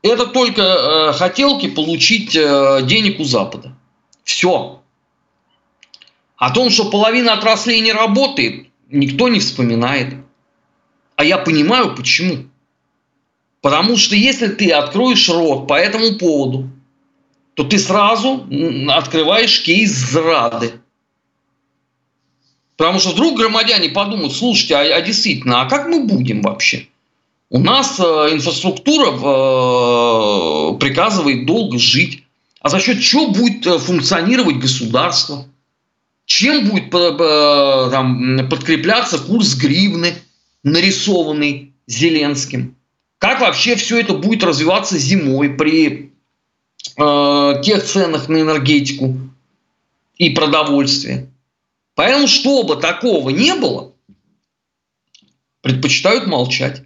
это 0.02 0.28
только 0.28 0.62
э, 0.62 1.14
хотелки 1.14 1.68
получить 1.68 2.34
э, 2.38 2.80
денег 2.84 3.20
у 3.20 3.26
Запада. 3.26 3.76
Все. 4.24 4.82
О 6.38 6.52
том, 6.52 6.70
что 6.70 6.90
половина 6.90 7.34
отраслей 7.34 7.82
не 7.82 7.92
работает, 7.92 8.68
никто 8.90 9.28
не 9.28 9.42
вспоминает. 9.42 10.16
А 11.18 11.26
я 11.26 11.38
понимаю, 11.38 11.94
почему. 11.96 12.46
Потому 13.62 13.98
что 13.98 14.16
если 14.16 14.48
ты 14.48 14.72
откроешь 14.72 15.28
рот 15.28 15.68
по 15.68 15.74
этому 15.74 16.18
поводу, 16.18 16.70
то 17.58 17.64
ты 17.64 17.80
сразу 17.80 18.48
открываешь 18.90 19.64
кейс 19.64 19.90
зрады. 19.90 20.74
Потому 22.76 23.00
что 23.00 23.10
вдруг 23.10 23.36
громадяне 23.36 23.90
подумают, 23.90 24.36
слушайте, 24.36 24.76
а, 24.76 24.82
а 24.82 25.02
действительно, 25.02 25.62
а 25.62 25.66
как 25.66 25.88
мы 25.88 26.02
будем 26.06 26.44
вообще? 26.44 26.88
У 27.50 27.58
нас 27.58 28.00
э, 28.00 28.04
инфраструктура 28.04 29.08
э, 29.08 30.78
приказывает 30.78 31.48
долго 31.48 31.80
жить. 31.80 32.26
А 32.62 32.70
за 32.70 32.80
счет 32.80 33.02
чего 33.02 33.30
будет 33.30 33.66
э, 33.66 33.80
функционировать 33.80 34.58
государство? 34.58 35.48
Чем 36.28 36.70
будет 36.70 36.94
э, 36.94 37.90
там, 37.90 38.48
подкрепляться 38.52 39.18
курс 39.18 39.56
гривны, 39.56 40.14
нарисованный 40.62 41.74
Зеленским? 41.88 42.76
Как 43.18 43.42
вообще 43.42 43.76
все 43.78 44.00
это 44.00 44.14
будет 44.14 44.44
развиваться 44.44 45.00
зимой 45.00 45.50
при 45.50 46.12
э, 46.96 47.62
тех 47.64 47.84
ценах 47.84 48.30
на 48.30 48.42
энергетику 48.42 49.18
и 50.18 50.30
продовольствие. 50.30 51.30
Поэтому, 51.96 52.28
чтобы 52.28 52.76
такого 52.78 53.30
не 53.30 53.56
было, 53.56 53.94
предпочитают 55.62 56.28
молчать. 56.28 56.84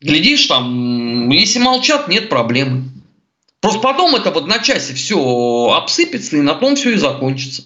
Глядишь, 0.00 0.46
там, 0.46 1.30
если 1.30 1.58
молчат, 1.58 2.08
нет 2.08 2.28
проблемы. 2.28 2.84
Просто 3.60 3.80
потом 3.80 4.14
это 4.14 4.30
в 4.30 4.38
одночасье 4.38 4.94
все 4.94 5.72
обсыпется, 5.74 6.36
и 6.36 6.40
на 6.40 6.54
том 6.54 6.76
все 6.76 6.92
и 6.92 6.96
закончится. 6.96 7.64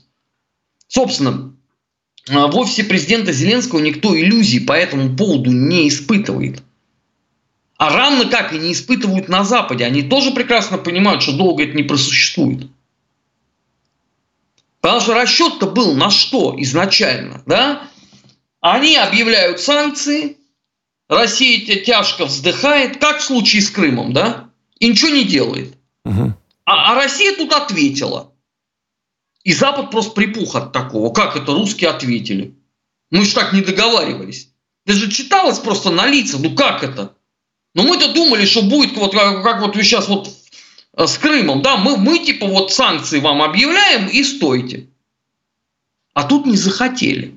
Собственно, 0.89 1.55
в 2.27 2.57
офисе 2.57 2.85
президента 2.85 3.33
Зеленского 3.33 3.81
никто 3.81 4.19
иллюзий 4.19 4.61
по 4.61 4.73
этому 4.73 5.17
поводу 5.17 5.51
не 5.51 5.89
испытывает– 5.89 6.63
а 7.83 7.91
равно 7.91 8.31
как 8.31 8.53
и 8.53 8.59
не 8.59 8.75
испытывают 8.75 9.29
на 9.29 9.43
Западе. 9.43 9.85
Они 9.85 10.03
тоже 10.03 10.31
прекрасно 10.31 10.79
понимают, 10.79 11.21
что 11.21 11.33
долго 11.33 11.65
это 11.65 11.77
не 11.77 11.83
просуществует. 11.83 12.69
Потому 14.81 15.01
что 15.01 15.15
расчет-то 15.15 15.67
был 15.67 15.97
на 15.97 16.09
что 16.09 16.55
изначально, 16.59 17.43
да? 17.45 17.83
Они 18.61 18.95
объявляют 18.95 19.59
санкции, 19.59 20.37
Россия 21.09 21.83
тяжко 21.83 22.27
вздыхает, 22.27 22.99
как 22.99 23.19
в 23.19 23.25
случае 23.25 23.63
с 23.63 23.71
Крымом, 23.71 24.13
да? 24.13 24.51
И 24.79 24.87
ничего 24.87 25.11
не 25.11 25.25
делает. 25.25 25.77
Угу. 26.05 26.35
А, 26.67 26.93
а 26.93 26.95
Россия 26.95 27.35
тут 27.35 27.53
ответила. 27.53 28.33
И 29.43 29.53
Запад 29.53 29.91
просто 29.91 30.13
припух 30.13 30.55
от 30.55 30.71
такого. 30.71 31.13
Как 31.13 31.35
это 31.35 31.53
русские 31.53 31.91
ответили? 31.91 32.55
Мы 33.11 33.25
же 33.25 33.35
так 33.35 33.53
не 33.53 33.61
договаривались. 33.61 34.51
Это 34.87 34.95
же 34.95 35.11
читалось 35.11 35.59
просто 35.59 35.91
на 35.91 36.07
лицах. 36.07 36.41
Ну 36.41 36.55
как 36.55 36.85
это? 36.85 37.17
Но 37.75 37.85
мы-то 37.85 38.13
думали, 38.13 38.45
что 38.45 38.63
будет 38.63 38.97
вот 38.97 39.13
как, 39.13 39.43
как 39.43 39.61
вот 39.63 39.75
сейчас 39.77 40.09
вот 40.09 40.29
э, 40.97 41.07
с 41.07 41.17
Крымом, 41.19 41.63
да, 41.63 41.77
мы, 41.77 41.97
мы 41.97 42.19
типа 42.19 42.47
вот 42.47 42.73
санкции 42.73 43.21
вам 43.21 43.41
объявляем 43.43 44.09
и 44.09 44.23
стойте. 44.23 44.89
А 46.13 46.25
тут 46.25 46.45
не 46.47 46.57
захотели. 46.57 47.37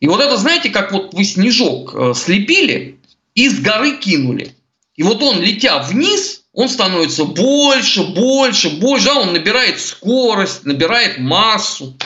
И 0.00 0.08
вот 0.08 0.20
это, 0.20 0.36
знаете, 0.36 0.70
как 0.70 0.92
вот 0.92 1.14
вы 1.14 1.24
снежок 1.24 1.94
э, 1.94 2.14
слепили 2.14 2.98
и 3.34 3.48
с 3.48 3.60
горы 3.60 3.98
кинули. 3.98 4.54
И 4.96 5.02
вот 5.02 5.22
он, 5.22 5.40
летя 5.40 5.78
вниз, 5.82 6.44
он 6.52 6.68
становится 6.68 7.24
больше, 7.24 8.02
больше, 8.02 8.70
больше, 8.70 9.06
да, 9.06 9.20
он 9.20 9.32
набирает 9.32 9.80
скорость, 9.80 10.64
набирает 10.64 11.18
массу. 11.18 11.96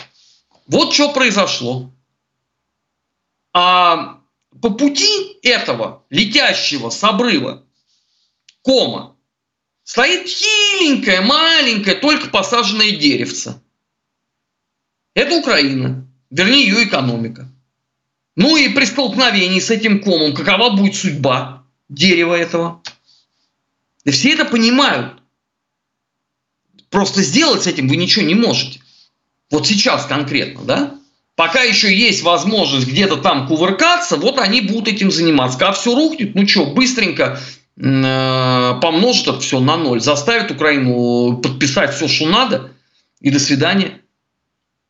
Вот 0.66 0.92
что 0.92 1.10
произошло. 1.12 1.90
А 3.52 4.13
по 4.64 4.70
пути 4.70 5.40
этого 5.42 6.06
летящего 6.08 6.88
с 6.88 7.04
обрыва 7.04 7.66
кома 8.62 9.14
стоит 9.82 10.26
хиленькое, 10.26 11.20
маленькое, 11.20 11.96
только 11.96 12.30
посаженное 12.30 12.92
деревце. 12.92 13.60
Это 15.12 15.34
Украина, 15.34 16.08
вернее 16.30 16.62
ее 16.66 16.84
экономика. 16.84 17.46
Ну 18.36 18.56
и 18.56 18.70
при 18.70 18.86
столкновении 18.86 19.60
с 19.60 19.68
этим 19.68 20.02
комом, 20.02 20.34
какова 20.34 20.74
будет 20.74 20.94
судьба 20.94 21.66
дерева 21.90 22.32
этого? 22.32 22.80
И 24.04 24.12
все 24.12 24.32
это 24.32 24.46
понимают. 24.46 25.20
Просто 26.88 27.20
сделать 27.22 27.64
с 27.64 27.66
этим 27.66 27.86
вы 27.86 27.96
ничего 27.96 28.24
не 28.24 28.34
можете. 28.34 28.80
Вот 29.50 29.66
сейчас 29.66 30.06
конкретно, 30.06 30.64
да? 30.64 31.00
Пока 31.36 31.62
еще 31.62 31.94
есть 31.94 32.22
возможность 32.22 32.86
где-то 32.86 33.16
там 33.16 33.46
кувыркаться, 33.46 34.16
вот 34.16 34.38
они 34.38 34.60
будут 34.60 34.88
этим 34.88 35.10
заниматься. 35.10 35.58
Когда 35.58 35.72
все 35.72 35.94
рухнет, 35.94 36.34
ну 36.34 36.46
что, 36.46 36.66
быстренько 36.66 37.40
э, 37.76 38.74
помножит 38.80 39.28
это 39.28 39.40
все 39.40 39.60
на 39.60 39.76
ноль, 39.76 40.00
заставит 40.00 40.50
Украину 40.50 41.38
подписать 41.38 41.94
все, 41.94 42.08
что 42.08 42.26
надо, 42.26 42.72
и 43.20 43.30
до 43.30 43.40
свидания. 43.40 44.00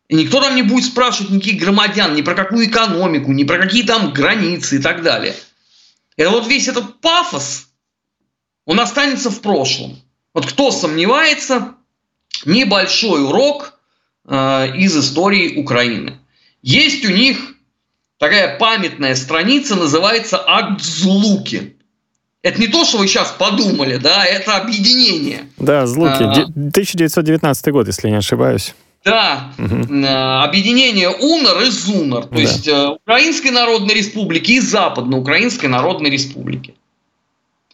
И 0.09 0.17
никто 0.17 0.41
там 0.41 0.55
не 0.55 0.63
будет 0.63 0.85
спрашивать 0.85 1.31
никаких 1.31 1.61
громадян, 1.61 2.15
ни 2.15 2.23
про 2.23 2.35
какую 2.35 2.67
экономику, 2.67 3.33
ни 3.33 3.45
про 3.45 3.59
какие 3.59 3.85
там 3.85 4.13
границы 4.13 4.77
и 4.77 4.79
так 4.81 5.03
далее. 5.03 5.35
Это 6.17 6.31
вот 6.31 6.47
весь 6.47 6.69
этот 6.69 7.01
пафос, 7.01 7.69
он 8.67 8.81
останется 8.81 9.31
в 9.31 9.41
прошлом. 9.41 9.99
Вот 10.35 10.47
кто 10.47 10.71
сомневается, 10.71 11.75
небольшой 12.45 13.25
урок 13.25 13.79
э, 14.27 14.77
из 14.77 14.97
истории 14.97 15.57
Украины. 15.57 16.19
Есть 16.65 17.05
у 17.05 17.11
них 17.11 17.57
такая 18.17 18.57
памятная 18.57 19.17
страница, 19.17 19.77
называется 19.77 20.43
«Акт 20.47 20.81
Злуки». 20.81 21.77
Это 22.41 22.59
не 22.59 22.69
то, 22.69 22.87
что 22.87 22.97
вы 22.97 23.07
сейчас 23.07 23.33
подумали, 23.33 23.99
да, 23.99 24.25
это 24.25 24.57
объединение. 24.57 25.47
Да, 25.59 25.87
Злуки. 25.87 26.23
А, 26.23 26.45
1919 26.45 27.69
год, 27.71 27.87
если 27.87 28.09
не 28.09 28.17
ошибаюсь. 28.17 28.75
Да, 29.05 29.53
угу. 29.59 29.75
объединение 29.75 31.11
УНР 31.11 31.65
и 31.65 31.71
ЗУНР, 31.71 32.23
то 32.23 32.35
да. 32.35 32.41
есть 32.41 32.67
э, 32.67 32.89
Украинской 32.89 33.51
Народной 33.51 33.95
Республики 33.97 34.53
и 34.53 34.61
Западноукраинской 34.61 35.69
Народной 35.69 36.09
Республики. 36.09 36.75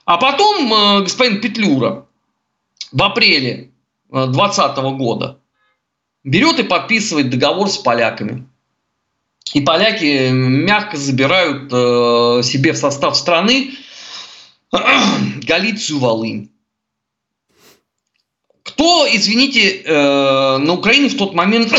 А 0.05 0.17
потом 0.17 0.75
э, 0.75 1.03
господин 1.03 1.41
Петлюра 1.41 2.07
в 2.91 3.01
апреле 3.01 3.71
2020 4.11 4.77
года 4.99 5.39
берет 6.25 6.59
и 6.59 6.65
подписывает 6.65 7.31
договор 7.31 7.71
с 7.71 7.79
поляками. 7.79 8.50
И 9.53 9.61
поляки 9.61 10.31
мягко 10.31 10.97
забирают 10.97 11.71
себе 12.45 12.73
в 12.73 12.77
состав 12.77 13.17
страны 13.17 13.73
Галицию, 15.43 15.99
Волынь. 15.99 16.51
Кто, 18.63 19.07
извините, 19.11 19.83
э, 19.83 20.59
на 20.59 20.73
Украине 20.75 21.09
в 21.09 21.17
тот 21.17 21.35
момент 21.35 21.73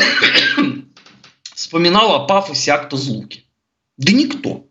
вспоминал 1.56 2.14
о 2.16 2.28
пафосе 2.28 2.72
акта 2.72 2.98
Злуки? 2.98 3.46
Да 3.98 4.12
никто. 4.12 4.68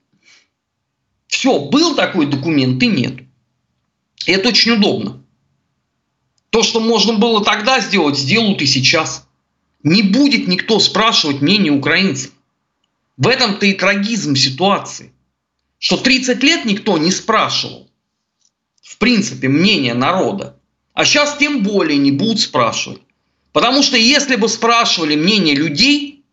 Все, 1.26 1.58
был 1.58 1.94
такой 1.94 2.26
документ 2.26 2.82
и 2.82 2.88
нет. 2.88 3.20
И 4.26 4.32
это 4.32 4.50
очень 4.50 4.72
удобно. 4.72 5.24
То, 6.50 6.62
что 6.62 6.80
можно 6.80 7.14
было 7.14 7.42
тогда 7.44 7.80
сделать, 7.80 8.18
сделают 8.18 8.60
и 8.60 8.66
сейчас. 8.66 9.26
Не 9.82 10.02
будет 10.02 10.46
никто 10.46 10.78
спрашивать 10.78 11.40
мнение 11.40 11.72
украинцев. 11.72 12.32
В 13.20 13.28
этом-то 13.28 13.66
и 13.66 13.74
трагизм 13.74 14.34
ситуации. 14.34 15.12
Что 15.78 15.98
30 15.98 16.42
лет 16.42 16.64
никто 16.64 16.96
не 16.96 17.10
спрашивал, 17.10 17.86
в 18.82 18.96
принципе, 18.96 19.48
мнение 19.48 19.92
народа. 19.92 20.56
А 20.94 21.04
сейчас 21.04 21.36
тем 21.36 21.62
более 21.62 21.98
не 21.98 22.12
будут 22.12 22.40
спрашивать. 22.40 23.02
Потому 23.52 23.82
что 23.82 23.98
если 23.98 24.36
бы 24.36 24.48
спрашивали 24.48 25.16
мнение 25.16 25.54
людей, 25.54 26.24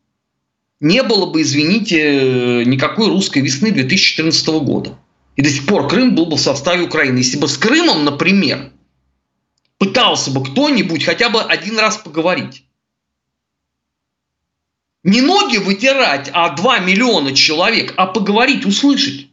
не 0.80 1.04
было 1.04 1.26
бы, 1.26 1.42
извините, 1.42 2.64
никакой 2.66 3.08
русской 3.08 3.42
весны 3.42 3.72
2014 3.72 4.48
года. 4.48 4.98
И 5.36 5.42
до 5.42 5.50
сих 5.50 5.66
пор 5.66 5.90
Крым 5.90 6.16
был 6.16 6.28
бы 6.28 6.38
в 6.38 6.42
составе 6.42 6.86
Украины. 6.86 7.18
Если 7.18 7.38
бы 7.38 7.50
с 7.50 7.58
Крымом, 7.58 8.06
например, 8.06 8.72
пытался 9.78 10.32
бы 10.32 10.42
кто-нибудь 10.42 11.04
хотя 11.04 11.30
бы 11.30 11.42
один 11.42 11.78
раз 11.80 11.98
поговорить. 11.98 12.64
Не 15.08 15.22
ноги 15.22 15.56
вытирать, 15.56 16.30
а 16.34 16.50
2 16.50 16.80
миллиона 16.80 17.34
человек, 17.34 17.94
а 17.96 18.08
поговорить, 18.08 18.66
услышать. 18.66 19.30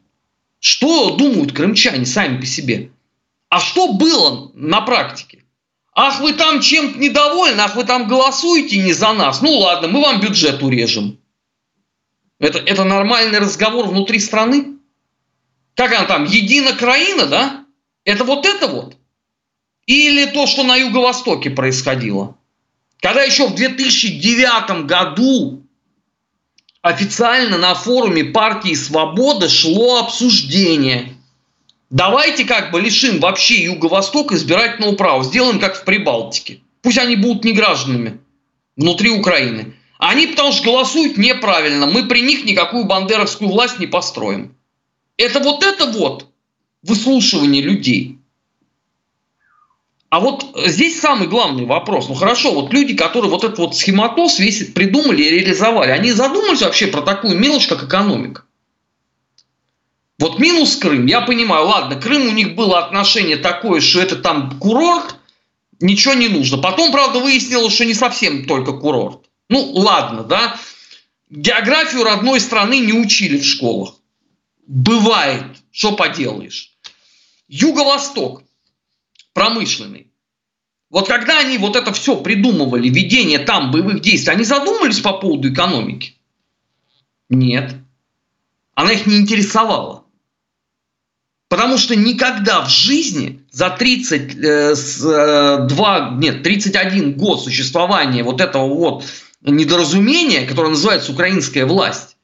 Что 0.61 1.17
думают 1.17 1.53
крымчане 1.53 2.07
сами 2.07 2.39
по 2.39 2.47
себе? 2.47 2.93
А 3.49 3.59
что 3.59 3.93
было 3.93 4.53
на 4.55 4.83
практике? 4.83 5.43
Ах, 5.93 6.21
вы 6.21 6.35
там 6.35 6.61
чем-то 6.61 6.97
недовольны, 7.01 7.61
ах, 7.61 7.75
вы 7.75 7.83
там 7.83 8.07
голосуете 8.07 8.79
не 8.79 8.93
за 8.93 9.13
нас. 9.15 9.43
Ну 9.43 9.51
ладно, 9.51 9.89
мы 9.89 10.01
вам 10.01 10.21
бюджет 10.21 10.63
урежем. 10.63 11.19
Это, 12.39 12.61
это 12.61 12.85
нормальный 12.85 13.41
разговор 13.41 13.89
внутри 13.89 14.21
страны? 14.21 14.77
Как 15.75 15.93
она 15.93 16.05
там, 16.05 16.25
едина 16.25 16.75
краина, 16.75 17.27
да? 17.27 17.67
Это 18.05 18.23
вот 18.23 18.47
это 18.47 18.69
вот? 18.69 18.97
Или 19.87 20.27
то, 20.27 20.47
что 20.47 20.63
на 20.63 20.77
Юго-Востоке 20.77 21.51
происходило? 21.51 22.37
Когда 23.01 23.25
еще 23.25 23.49
в 23.49 23.57
2009 23.57 24.87
году 24.87 25.64
официально 26.85 27.59
на 27.59 27.75
форуме 27.75 28.25
партии 28.25 28.75
«Свобода» 28.75 29.49
шло 29.49 29.99
обсуждение– 29.99 31.11
Давайте 31.95 32.45
как 32.45 32.73
бы 32.73 32.81
лишим 32.81 33.21
вообще 33.21 33.63
Юго-Восток 33.63 34.33
избирательного 34.33 34.97
права. 34.97 35.23
Сделаем 35.23 35.61
как 35.61 35.77
в 35.77 35.85
Прибалтике. 35.85 36.59
Пусть 36.83 36.99
они 36.99 37.15
будут 37.15 37.45
не 37.45 37.53
гражданами 37.53 38.19
внутри 38.77 39.11
Украины. 39.11 39.75
Они 39.99 40.27
потому 40.27 40.51
что 40.51 40.65
голосуют 40.65 41.19
неправильно. 41.19 41.87
Мы 41.87 42.05
при 42.07 42.23
них 42.23 42.45
никакую 42.45 42.85
бандеровскую 42.87 43.49
власть 43.49 43.79
не 43.79 43.87
построим. 43.87 44.57
Это 45.17 45.39
вот 45.39 45.63
это 45.63 45.87
вот 45.87 46.27
выслушивание 46.83 47.63
людей. 47.63 48.19
А 50.15 50.21
вот 50.21 50.47
здесь 50.67 51.01
самый 51.01 51.27
главный 51.27 51.67
вопрос. 51.67 52.09
Ну 52.09 52.15
хорошо, 52.15 52.53
вот 52.53 52.73
люди, 52.73 52.95
которые 52.95 53.29
вот 53.29 53.43
этот 53.43 53.59
вот 53.59 53.77
схематоз 53.77 54.39
весь 54.39 54.65
придумали 54.69 55.21
и 55.21 55.29
реализовали, 55.29 55.91
они 55.91 56.13
задумались 56.13 56.63
вообще 56.63 56.87
про 56.87 57.03
такую 57.03 57.37
мелочь, 57.37 57.67
как 57.67 57.83
экономика? 57.83 58.45
Вот 60.21 60.39
минус 60.39 60.77
Крым, 60.77 61.07
я 61.07 61.23
понимаю, 61.23 61.67
ладно, 61.67 62.01
Крым 62.01 62.29
у 62.29 62.31
них 62.31 62.55
было 62.55 62.79
отношение 62.79 63.39
такое, 63.39 63.81
что 63.81 64.01
это 64.01 64.15
там 64.15 64.57
курорт, 64.61 65.17
ничего 65.81 66.15
не 66.15 66.29
нужно. 66.29 66.59
Потом, 66.59 66.93
правда, 66.93 67.19
выяснилось, 67.19 67.75
что 67.75 67.85
не 67.85 67.95
совсем 67.95 68.45
только 68.45 68.73
курорт. 68.73 69.29
Ну, 69.49 69.73
ладно, 69.73 70.23
да. 70.23 70.55
Географию 71.29 72.05
родной 72.05 72.39
страны 72.39 72.79
не 72.79 72.93
учили 72.93 73.37
в 73.37 73.45
школах. 73.45 73.95
Бывает, 74.69 75.43
что 75.73 75.91
поделаешь. 75.97 76.71
Юго-Восток, 77.49 78.44
промышленный. 79.35 80.11
Вот 80.89 81.09
когда 81.09 81.41
они 81.41 81.59
вот 81.59 81.77
это 81.77 81.93
все 81.93 82.17
придумывали, 82.17 82.89
ведение 82.89 83.41
там 83.41 83.71
боевых 83.71 84.01
действий, 84.01 84.33
они 84.33 84.45
задумались 84.45 85.01
по 85.01 85.13
поводу 85.15 85.53
экономики? 85.53 86.17
Нет. 87.29 87.75
Она 88.75 88.93
их 88.93 89.07
не 89.07 89.19
интересовала. 89.19 90.05
Потому 91.49 91.79
что 91.79 91.95
никогда 91.95 92.65
в 92.65 92.71
жизни 92.71 93.45
за 93.51 93.71
32, 93.71 94.39
э, 94.43 94.75
э, 94.75 96.17
нет, 96.17 96.43
31 96.43 97.13
год 97.13 97.43
существования 97.43 98.25
вот 98.25 98.41
этого 98.41 98.67
вот 98.67 99.05
недоразумения, 99.43 100.47
которое 100.47 100.71
называется 100.71 101.13
украинская 101.13 101.67
власть, 101.67 102.17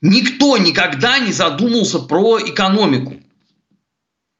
никто 0.00 0.56
никогда 0.58 1.18
не 1.18 1.32
задумался 1.32 2.00
про 2.00 2.40
экономику. 2.40 3.16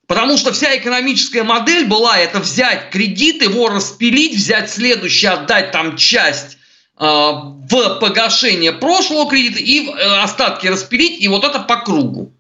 Потому 0.07 0.37
что 0.37 0.53
вся 0.53 0.77
экономическая 0.77 1.43
модель 1.43 1.87
была 1.87 2.19
это 2.19 2.41
взять 2.41 2.91
кредит, 2.91 3.43
его 3.43 3.69
распилить, 3.69 4.35
взять 4.35 4.71
следующий, 4.71 5.27
отдать 5.27 5.71
там 5.71 5.97
часть 5.97 6.59
э, 6.99 7.05
в 7.05 7.99
погашение 8.01 8.73
прошлого 8.73 9.31
кредита 9.31 9.61
и 9.61 9.87
э, 9.87 10.23
остатки 10.23 10.67
распилить, 10.67 11.21
и 11.21 11.29
вот 11.29 11.45
это 11.45 11.61
по 11.61 11.77
кругу 11.77 12.33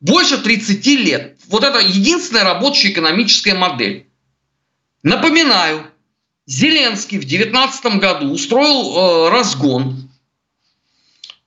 больше 0.00 0.38
30 0.38 0.86
лет. 0.86 1.36
Вот 1.48 1.64
это 1.64 1.78
единственная 1.78 2.44
рабочая 2.44 2.90
экономическая 2.90 3.54
модель. 3.54 4.06
Напоминаю, 5.02 5.90
Зеленский 6.46 7.18
в 7.18 7.26
2019 7.26 7.98
году 7.98 8.30
устроил 8.30 9.26
э, 9.26 9.30
разгон. 9.30 10.10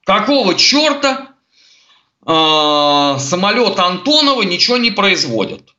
Какого 0.04 0.56
черта 0.56 1.29
э, 2.26 3.20
самолет 3.20 3.80
Антонова 3.80 4.42
ничего 4.44 4.78
не 4.78 4.92
производит? 4.92 5.76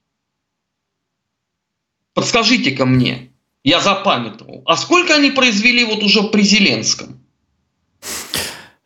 Подскажите-ка 2.15 2.87
мне, 2.87 3.33
я 3.63 3.81
запамятовал, 3.81 4.63
а 4.67 4.77
сколько 4.77 5.15
они 5.15 5.31
произвели 5.31 5.85
вот 5.85 6.03
уже 6.03 6.25
при 6.25 6.43
Зеленском? 6.43 7.21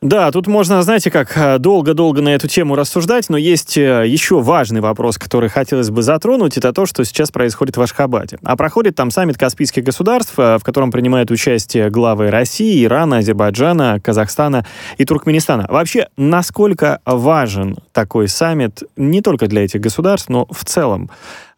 Да, 0.04 0.30
тут 0.30 0.46
можно, 0.48 0.82
знаете, 0.82 1.10
как 1.10 1.34
э, 1.34 1.58
долго-долго 1.58 2.20
на 2.20 2.34
эту 2.34 2.46
тему 2.46 2.74
рассуждать, 2.74 3.30
но 3.30 3.38
есть 3.38 3.78
э, 3.78 4.04
еще 4.06 4.38
важный 4.42 4.82
вопрос, 4.82 5.16
который 5.16 5.48
хотелось 5.48 5.88
бы 5.88 6.02
затронуть, 6.02 6.58
это 6.58 6.74
то, 6.74 6.84
что 6.84 7.06
сейчас 7.06 7.30
происходит 7.30 7.78
в 7.78 7.80
Ашхабаде. 7.80 8.38
А 8.44 8.54
проходит 8.54 8.96
там 8.96 9.10
саммит 9.10 9.38
Каспийских 9.38 9.82
государств, 9.82 10.34
э, 10.36 10.58
в 10.58 10.62
котором 10.62 10.92
принимают 10.92 11.30
участие 11.30 11.88
главы 11.88 12.30
России, 12.30 12.84
Ирана, 12.84 13.16
Азербайджана, 13.16 13.98
Казахстана 13.98 14.66
и 14.98 15.06
Туркменистана. 15.06 15.64
Вообще, 15.70 16.08
насколько 16.18 17.00
важен 17.06 17.78
такой 17.92 18.28
саммит 18.28 18.82
не 18.96 19.22
только 19.22 19.46
для 19.46 19.64
этих 19.64 19.80
государств, 19.80 20.28
но 20.28 20.46
в 20.50 20.66
целом 20.66 21.08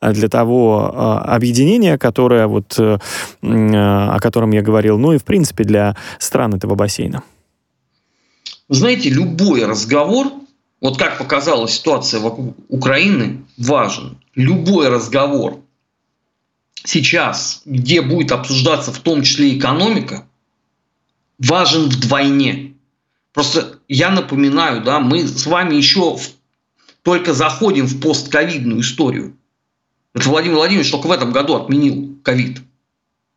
для 0.00 0.28
того 0.28 0.92
объединения, 1.24 1.98
которое 1.98 2.46
вот, 2.46 2.78
о 2.78 4.18
котором 4.20 4.52
я 4.52 4.62
говорил, 4.62 4.98
ну 4.98 5.14
и 5.14 5.18
в 5.18 5.24
принципе 5.24 5.64
для 5.64 5.96
стран 6.20 6.54
этого 6.54 6.76
бассейна? 6.76 7.22
Знаете, 8.68 9.10
любой 9.10 9.64
разговор, 9.64 10.32
вот 10.80 10.98
как 10.98 11.18
показала 11.18 11.68
ситуация 11.68 12.20
вокруг 12.20 12.56
Украины, 12.68 13.44
важен. 13.56 14.18
Любой 14.34 14.88
разговор 14.88 15.60
сейчас, 16.84 17.62
где 17.64 18.02
будет 18.02 18.32
обсуждаться 18.32 18.92
в 18.92 18.98
том 18.98 19.22
числе 19.22 19.56
экономика, 19.56 20.26
важен 21.38 21.88
вдвойне. 21.88 22.74
Просто 23.32 23.78
я 23.88 24.10
напоминаю, 24.10 24.82
да, 24.82 25.00
мы 25.00 25.26
с 25.26 25.46
вами 25.46 25.76
еще 25.76 26.16
в, 26.16 26.28
только 27.02 27.34
заходим 27.34 27.86
в 27.86 28.00
постковидную 28.00 28.80
историю. 28.80 29.36
Это 30.14 30.28
Владимир 30.28 30.56
Владимирович 30.56 30.90
только 30.90 31.06
в 31.06 31.12
этом 31.12 31.30
году 31.32 31.54
отменил 31.56 32.18
ковид. 32.22 32.62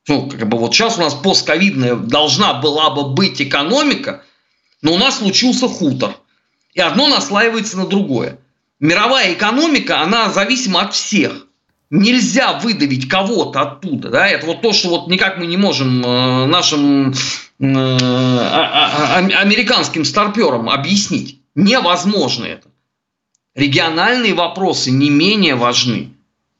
Ну, 0.08 0.30
как 0.30 0.48
бы 0.48 0.58
вот 0.58 0.74
сейчас 0.74 0.98
у 0.98 1.02
нас 1.02 1.14
постковидная 1.14 1.96
должна 1.96 2.56
была 2.56 2.90
бы 2.90 3.14
быть 3.14 3.42
экономика– 3.42 4.24
но 4.82 4.94
у 4.94 4.98
нас 4.98 5.18
случился 5.18 5.68
хутор. 5.68 6.16
И 6.74 6.80
одно 6.80 7.08
наслаивается 7.08 7.78
на 7.78 7.88
другое. 7.88 8.40
Мировая 8.80 9.34
экономика, 9.34 10.02
она 10.02 10.30
зависима 10.30 10.82
от 10.82 10.94
всех. 10.94 11.48
Нельзя 11.90 12.60
выдавить 12.60 13.10
кого-то 13.10 13.62
оттуда. 13.62 14.10
Да? 14.10 14.28
Это 14.28 14.46
вот 14.46 14.62
то, 14.62 14.72
что 14.74 14.90
вот 14.90 15.08
никак 15.08 15.38
мы 15.38 15.48
не 15.48 15.58
можем 15.58 16.06
э, 16.06 16.46
нашим 16.46 17.12
э, 17.12 17.14
а, 17.60 17.98
а, 18.42 19.18
а, 19.18 19.40
американским 19.42 20.06
старперам 20.06 20.70
объяснить. 20.70 21.40
Невозможно 21.56 22.46
это. 22.46 22.70
Региональные 23.56 24.36
вопросы 24.36 24.92
не 24.92 25.10
менее 25.10 25.56
важны. 25.56 26.12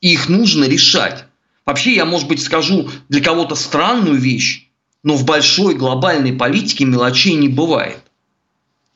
Их 0.02 0.28
нужно 0.28 0.66
решать. 0.66 1.26
Вообще, 1.66 1.94
я, 1.94 2.06
может 2.06 2.28
быть, 2.28 2.42
скажу 2.42 2.90
для 3.10 3.22
кого-то 3.22 3.54
странную 3.54 4.18
вещь, 4.18 4.70
но 5.04 5.16
в 5.16 5.26
большой 5.26 5.76
глобальной 5.76 6.34
политике 6.34 6.86
мелочей 6.86 7.36
не 7.36 7.48
бывает. 7.48 8.00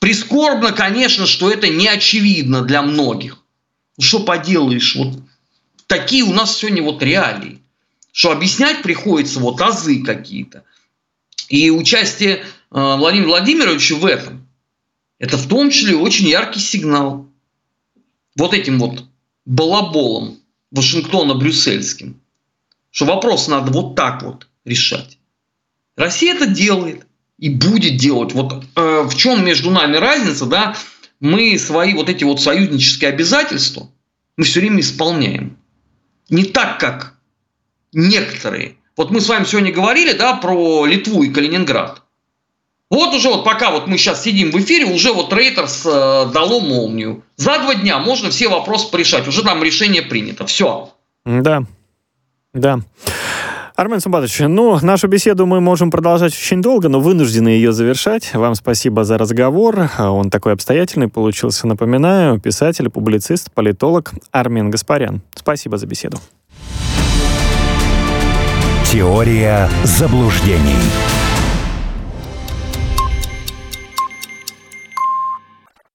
Прискорбно, 0.04 0.74
конечно, 0.74 1.26
что 1.26 1.50
это 1.50 1.70
не 1.70 1.88
очевидно 1.88 2.62
для 2.64 2.82
многих. 2.82 3.42
Что 3.98 4.20
поделаешь, 4.20 4.98
вот 4.98 5.18
такие 5.88 6.26
у 6.26 6.34
нас 6.34 6.58
сегодня 6.58 6.84
вот 6.84 7.02
реалии, 7.02 7.62
что 8.12 8.34
объяснять 8.34 8.82
приходится 8.82 9.40
вот 9.40 9.62
азы 9.62 10.04
какие-то. 10.04 10.66
И 11.48 11.70
участие 11.70 12.36
э, 12.36 12.44
Владимира 12.72 13.30
Владимировича 13.30 13.96
в 13.96 14.06
этом, 14.06 14.46
это 15.20 15.38
в 15.38 15.48
том 15.48 15.70
числе 15.70 15.96
очень 15.96 16.28
яркий 16.28 16.60
сигнал. 16.60 17.30
Вот 18.36 18.54
этим 18.54 18.80
вот 18.80 19.06
балаболом 19.46 20.38
Вашингтона-брюссельским, 20.72 22.20
что 22.92 23.06
вопрос 23.06 23.48
надо 23.48 23.72
вот 23.72 23.96
так 23.96 24.22
вот 24.22 24.50
решать. 24.66 25.18
Россия 25.96 26.36
это 26.36 26.46
делает 26.46 27.08
и 27.40 27.50
будет 27.50 27.98
делать. 27.98 28.34
Вот 28.34 28.64
э, 28.76 29.02
в 29.04 29.16
чем 29.16 29.46
между 29.46 29.70
нами 29.72 29.98
разница, 29.98 30.46
да? 30.46 30.76
Мы 31.20 31.58
свои 31.58 31.94
вот 31.94 32.10
эти 32.10 32.24
вот 32.24 32.42
союзнические 32.42 33.10
обязательства 33.10 33.90
мы 34.38 34.44
все 34.44 34.60
время 34.60 34.80
исполняем. 34.80 35.58
Не 36.30 36.46
так, 36.46 36.80
как 36.80 37.16
некоторые. 37.92 38.78
Вот 38.98 39.12
мы 39.12 39.22
с 39.22 39.30
вами 39.30 39.46
сегодня 39.46 39.72
говорили, 39.72 40.14
да, 40.14 40.34
про 40.36 40.86
Литву 40.86 41.24
и 41.24 41.30
Калининград. 41.30 42.02
Вот 42.90 43.14
уже 43.16 43.30
вот 43.30 43.44
пока 43.44 43.72
вот 43.72 43.88
мы 43.88 43.98
сейчас 43.98 44.24
сидим 44.24 44.52
в 44.52 44.60
эфире, 44.60 44.86
уже 44.86 45.14
вот 45.14 45.34
Рейтерс 45.34 45.84
э, 45.86 46.30
дало 46.32 46.60
молнию. 46.60 47.24
За 47.38 47.58
два 47.60 47.74
дня 47.74 47.98
можно 47.98 48.30
все 48.30 48.50
вопросы 48.50 48.92
порешать. 48.92 49.28
Уже 49.28 49.42
там 49.44 49.64
решение 49.64 50.04
принято. 50.04 50.46
Все. 50.46 50.94
Да. 51.26 51.64
Да. 52.54 52.82
Армен 53.76 54.00
Сумбатович, 54.00 54.42
ну, 54.42 54.78
нашу 54.84 55.08
беседу 55.08 55.48
мы 55.48 55.60
можем 55.60 55.90
продолжать 55.90 56.34
очень 56.34 56.62
долго, 56.62 56.90
но 56.90 57.00
вынуждены 57.00 57.48
ее 57.48 57.74
завершать. 57.74 58.32
Вам 58.36 58.54
спасибо 58.54 59.04
за 59.04 59.18
разговор. 59.18 59.90
Он 59.98 60.30
такой 60.30 60.54
обстоятельный 60.54 61.08
получился. 61.08 61.66
Напоминаю, 61.66 62.40
писатель, 62.40 62.90
публицист, 62.92 63.52
политолог 63.52 64.14
Армен 64.32 64.70
Гаспарян. 64.70 65.24
Спасибо 65.34 65.78
за 65.78 65.88
беседу. 65.88 66.20
Теория 68.86 69.68
заблуждений. 69.84 70.78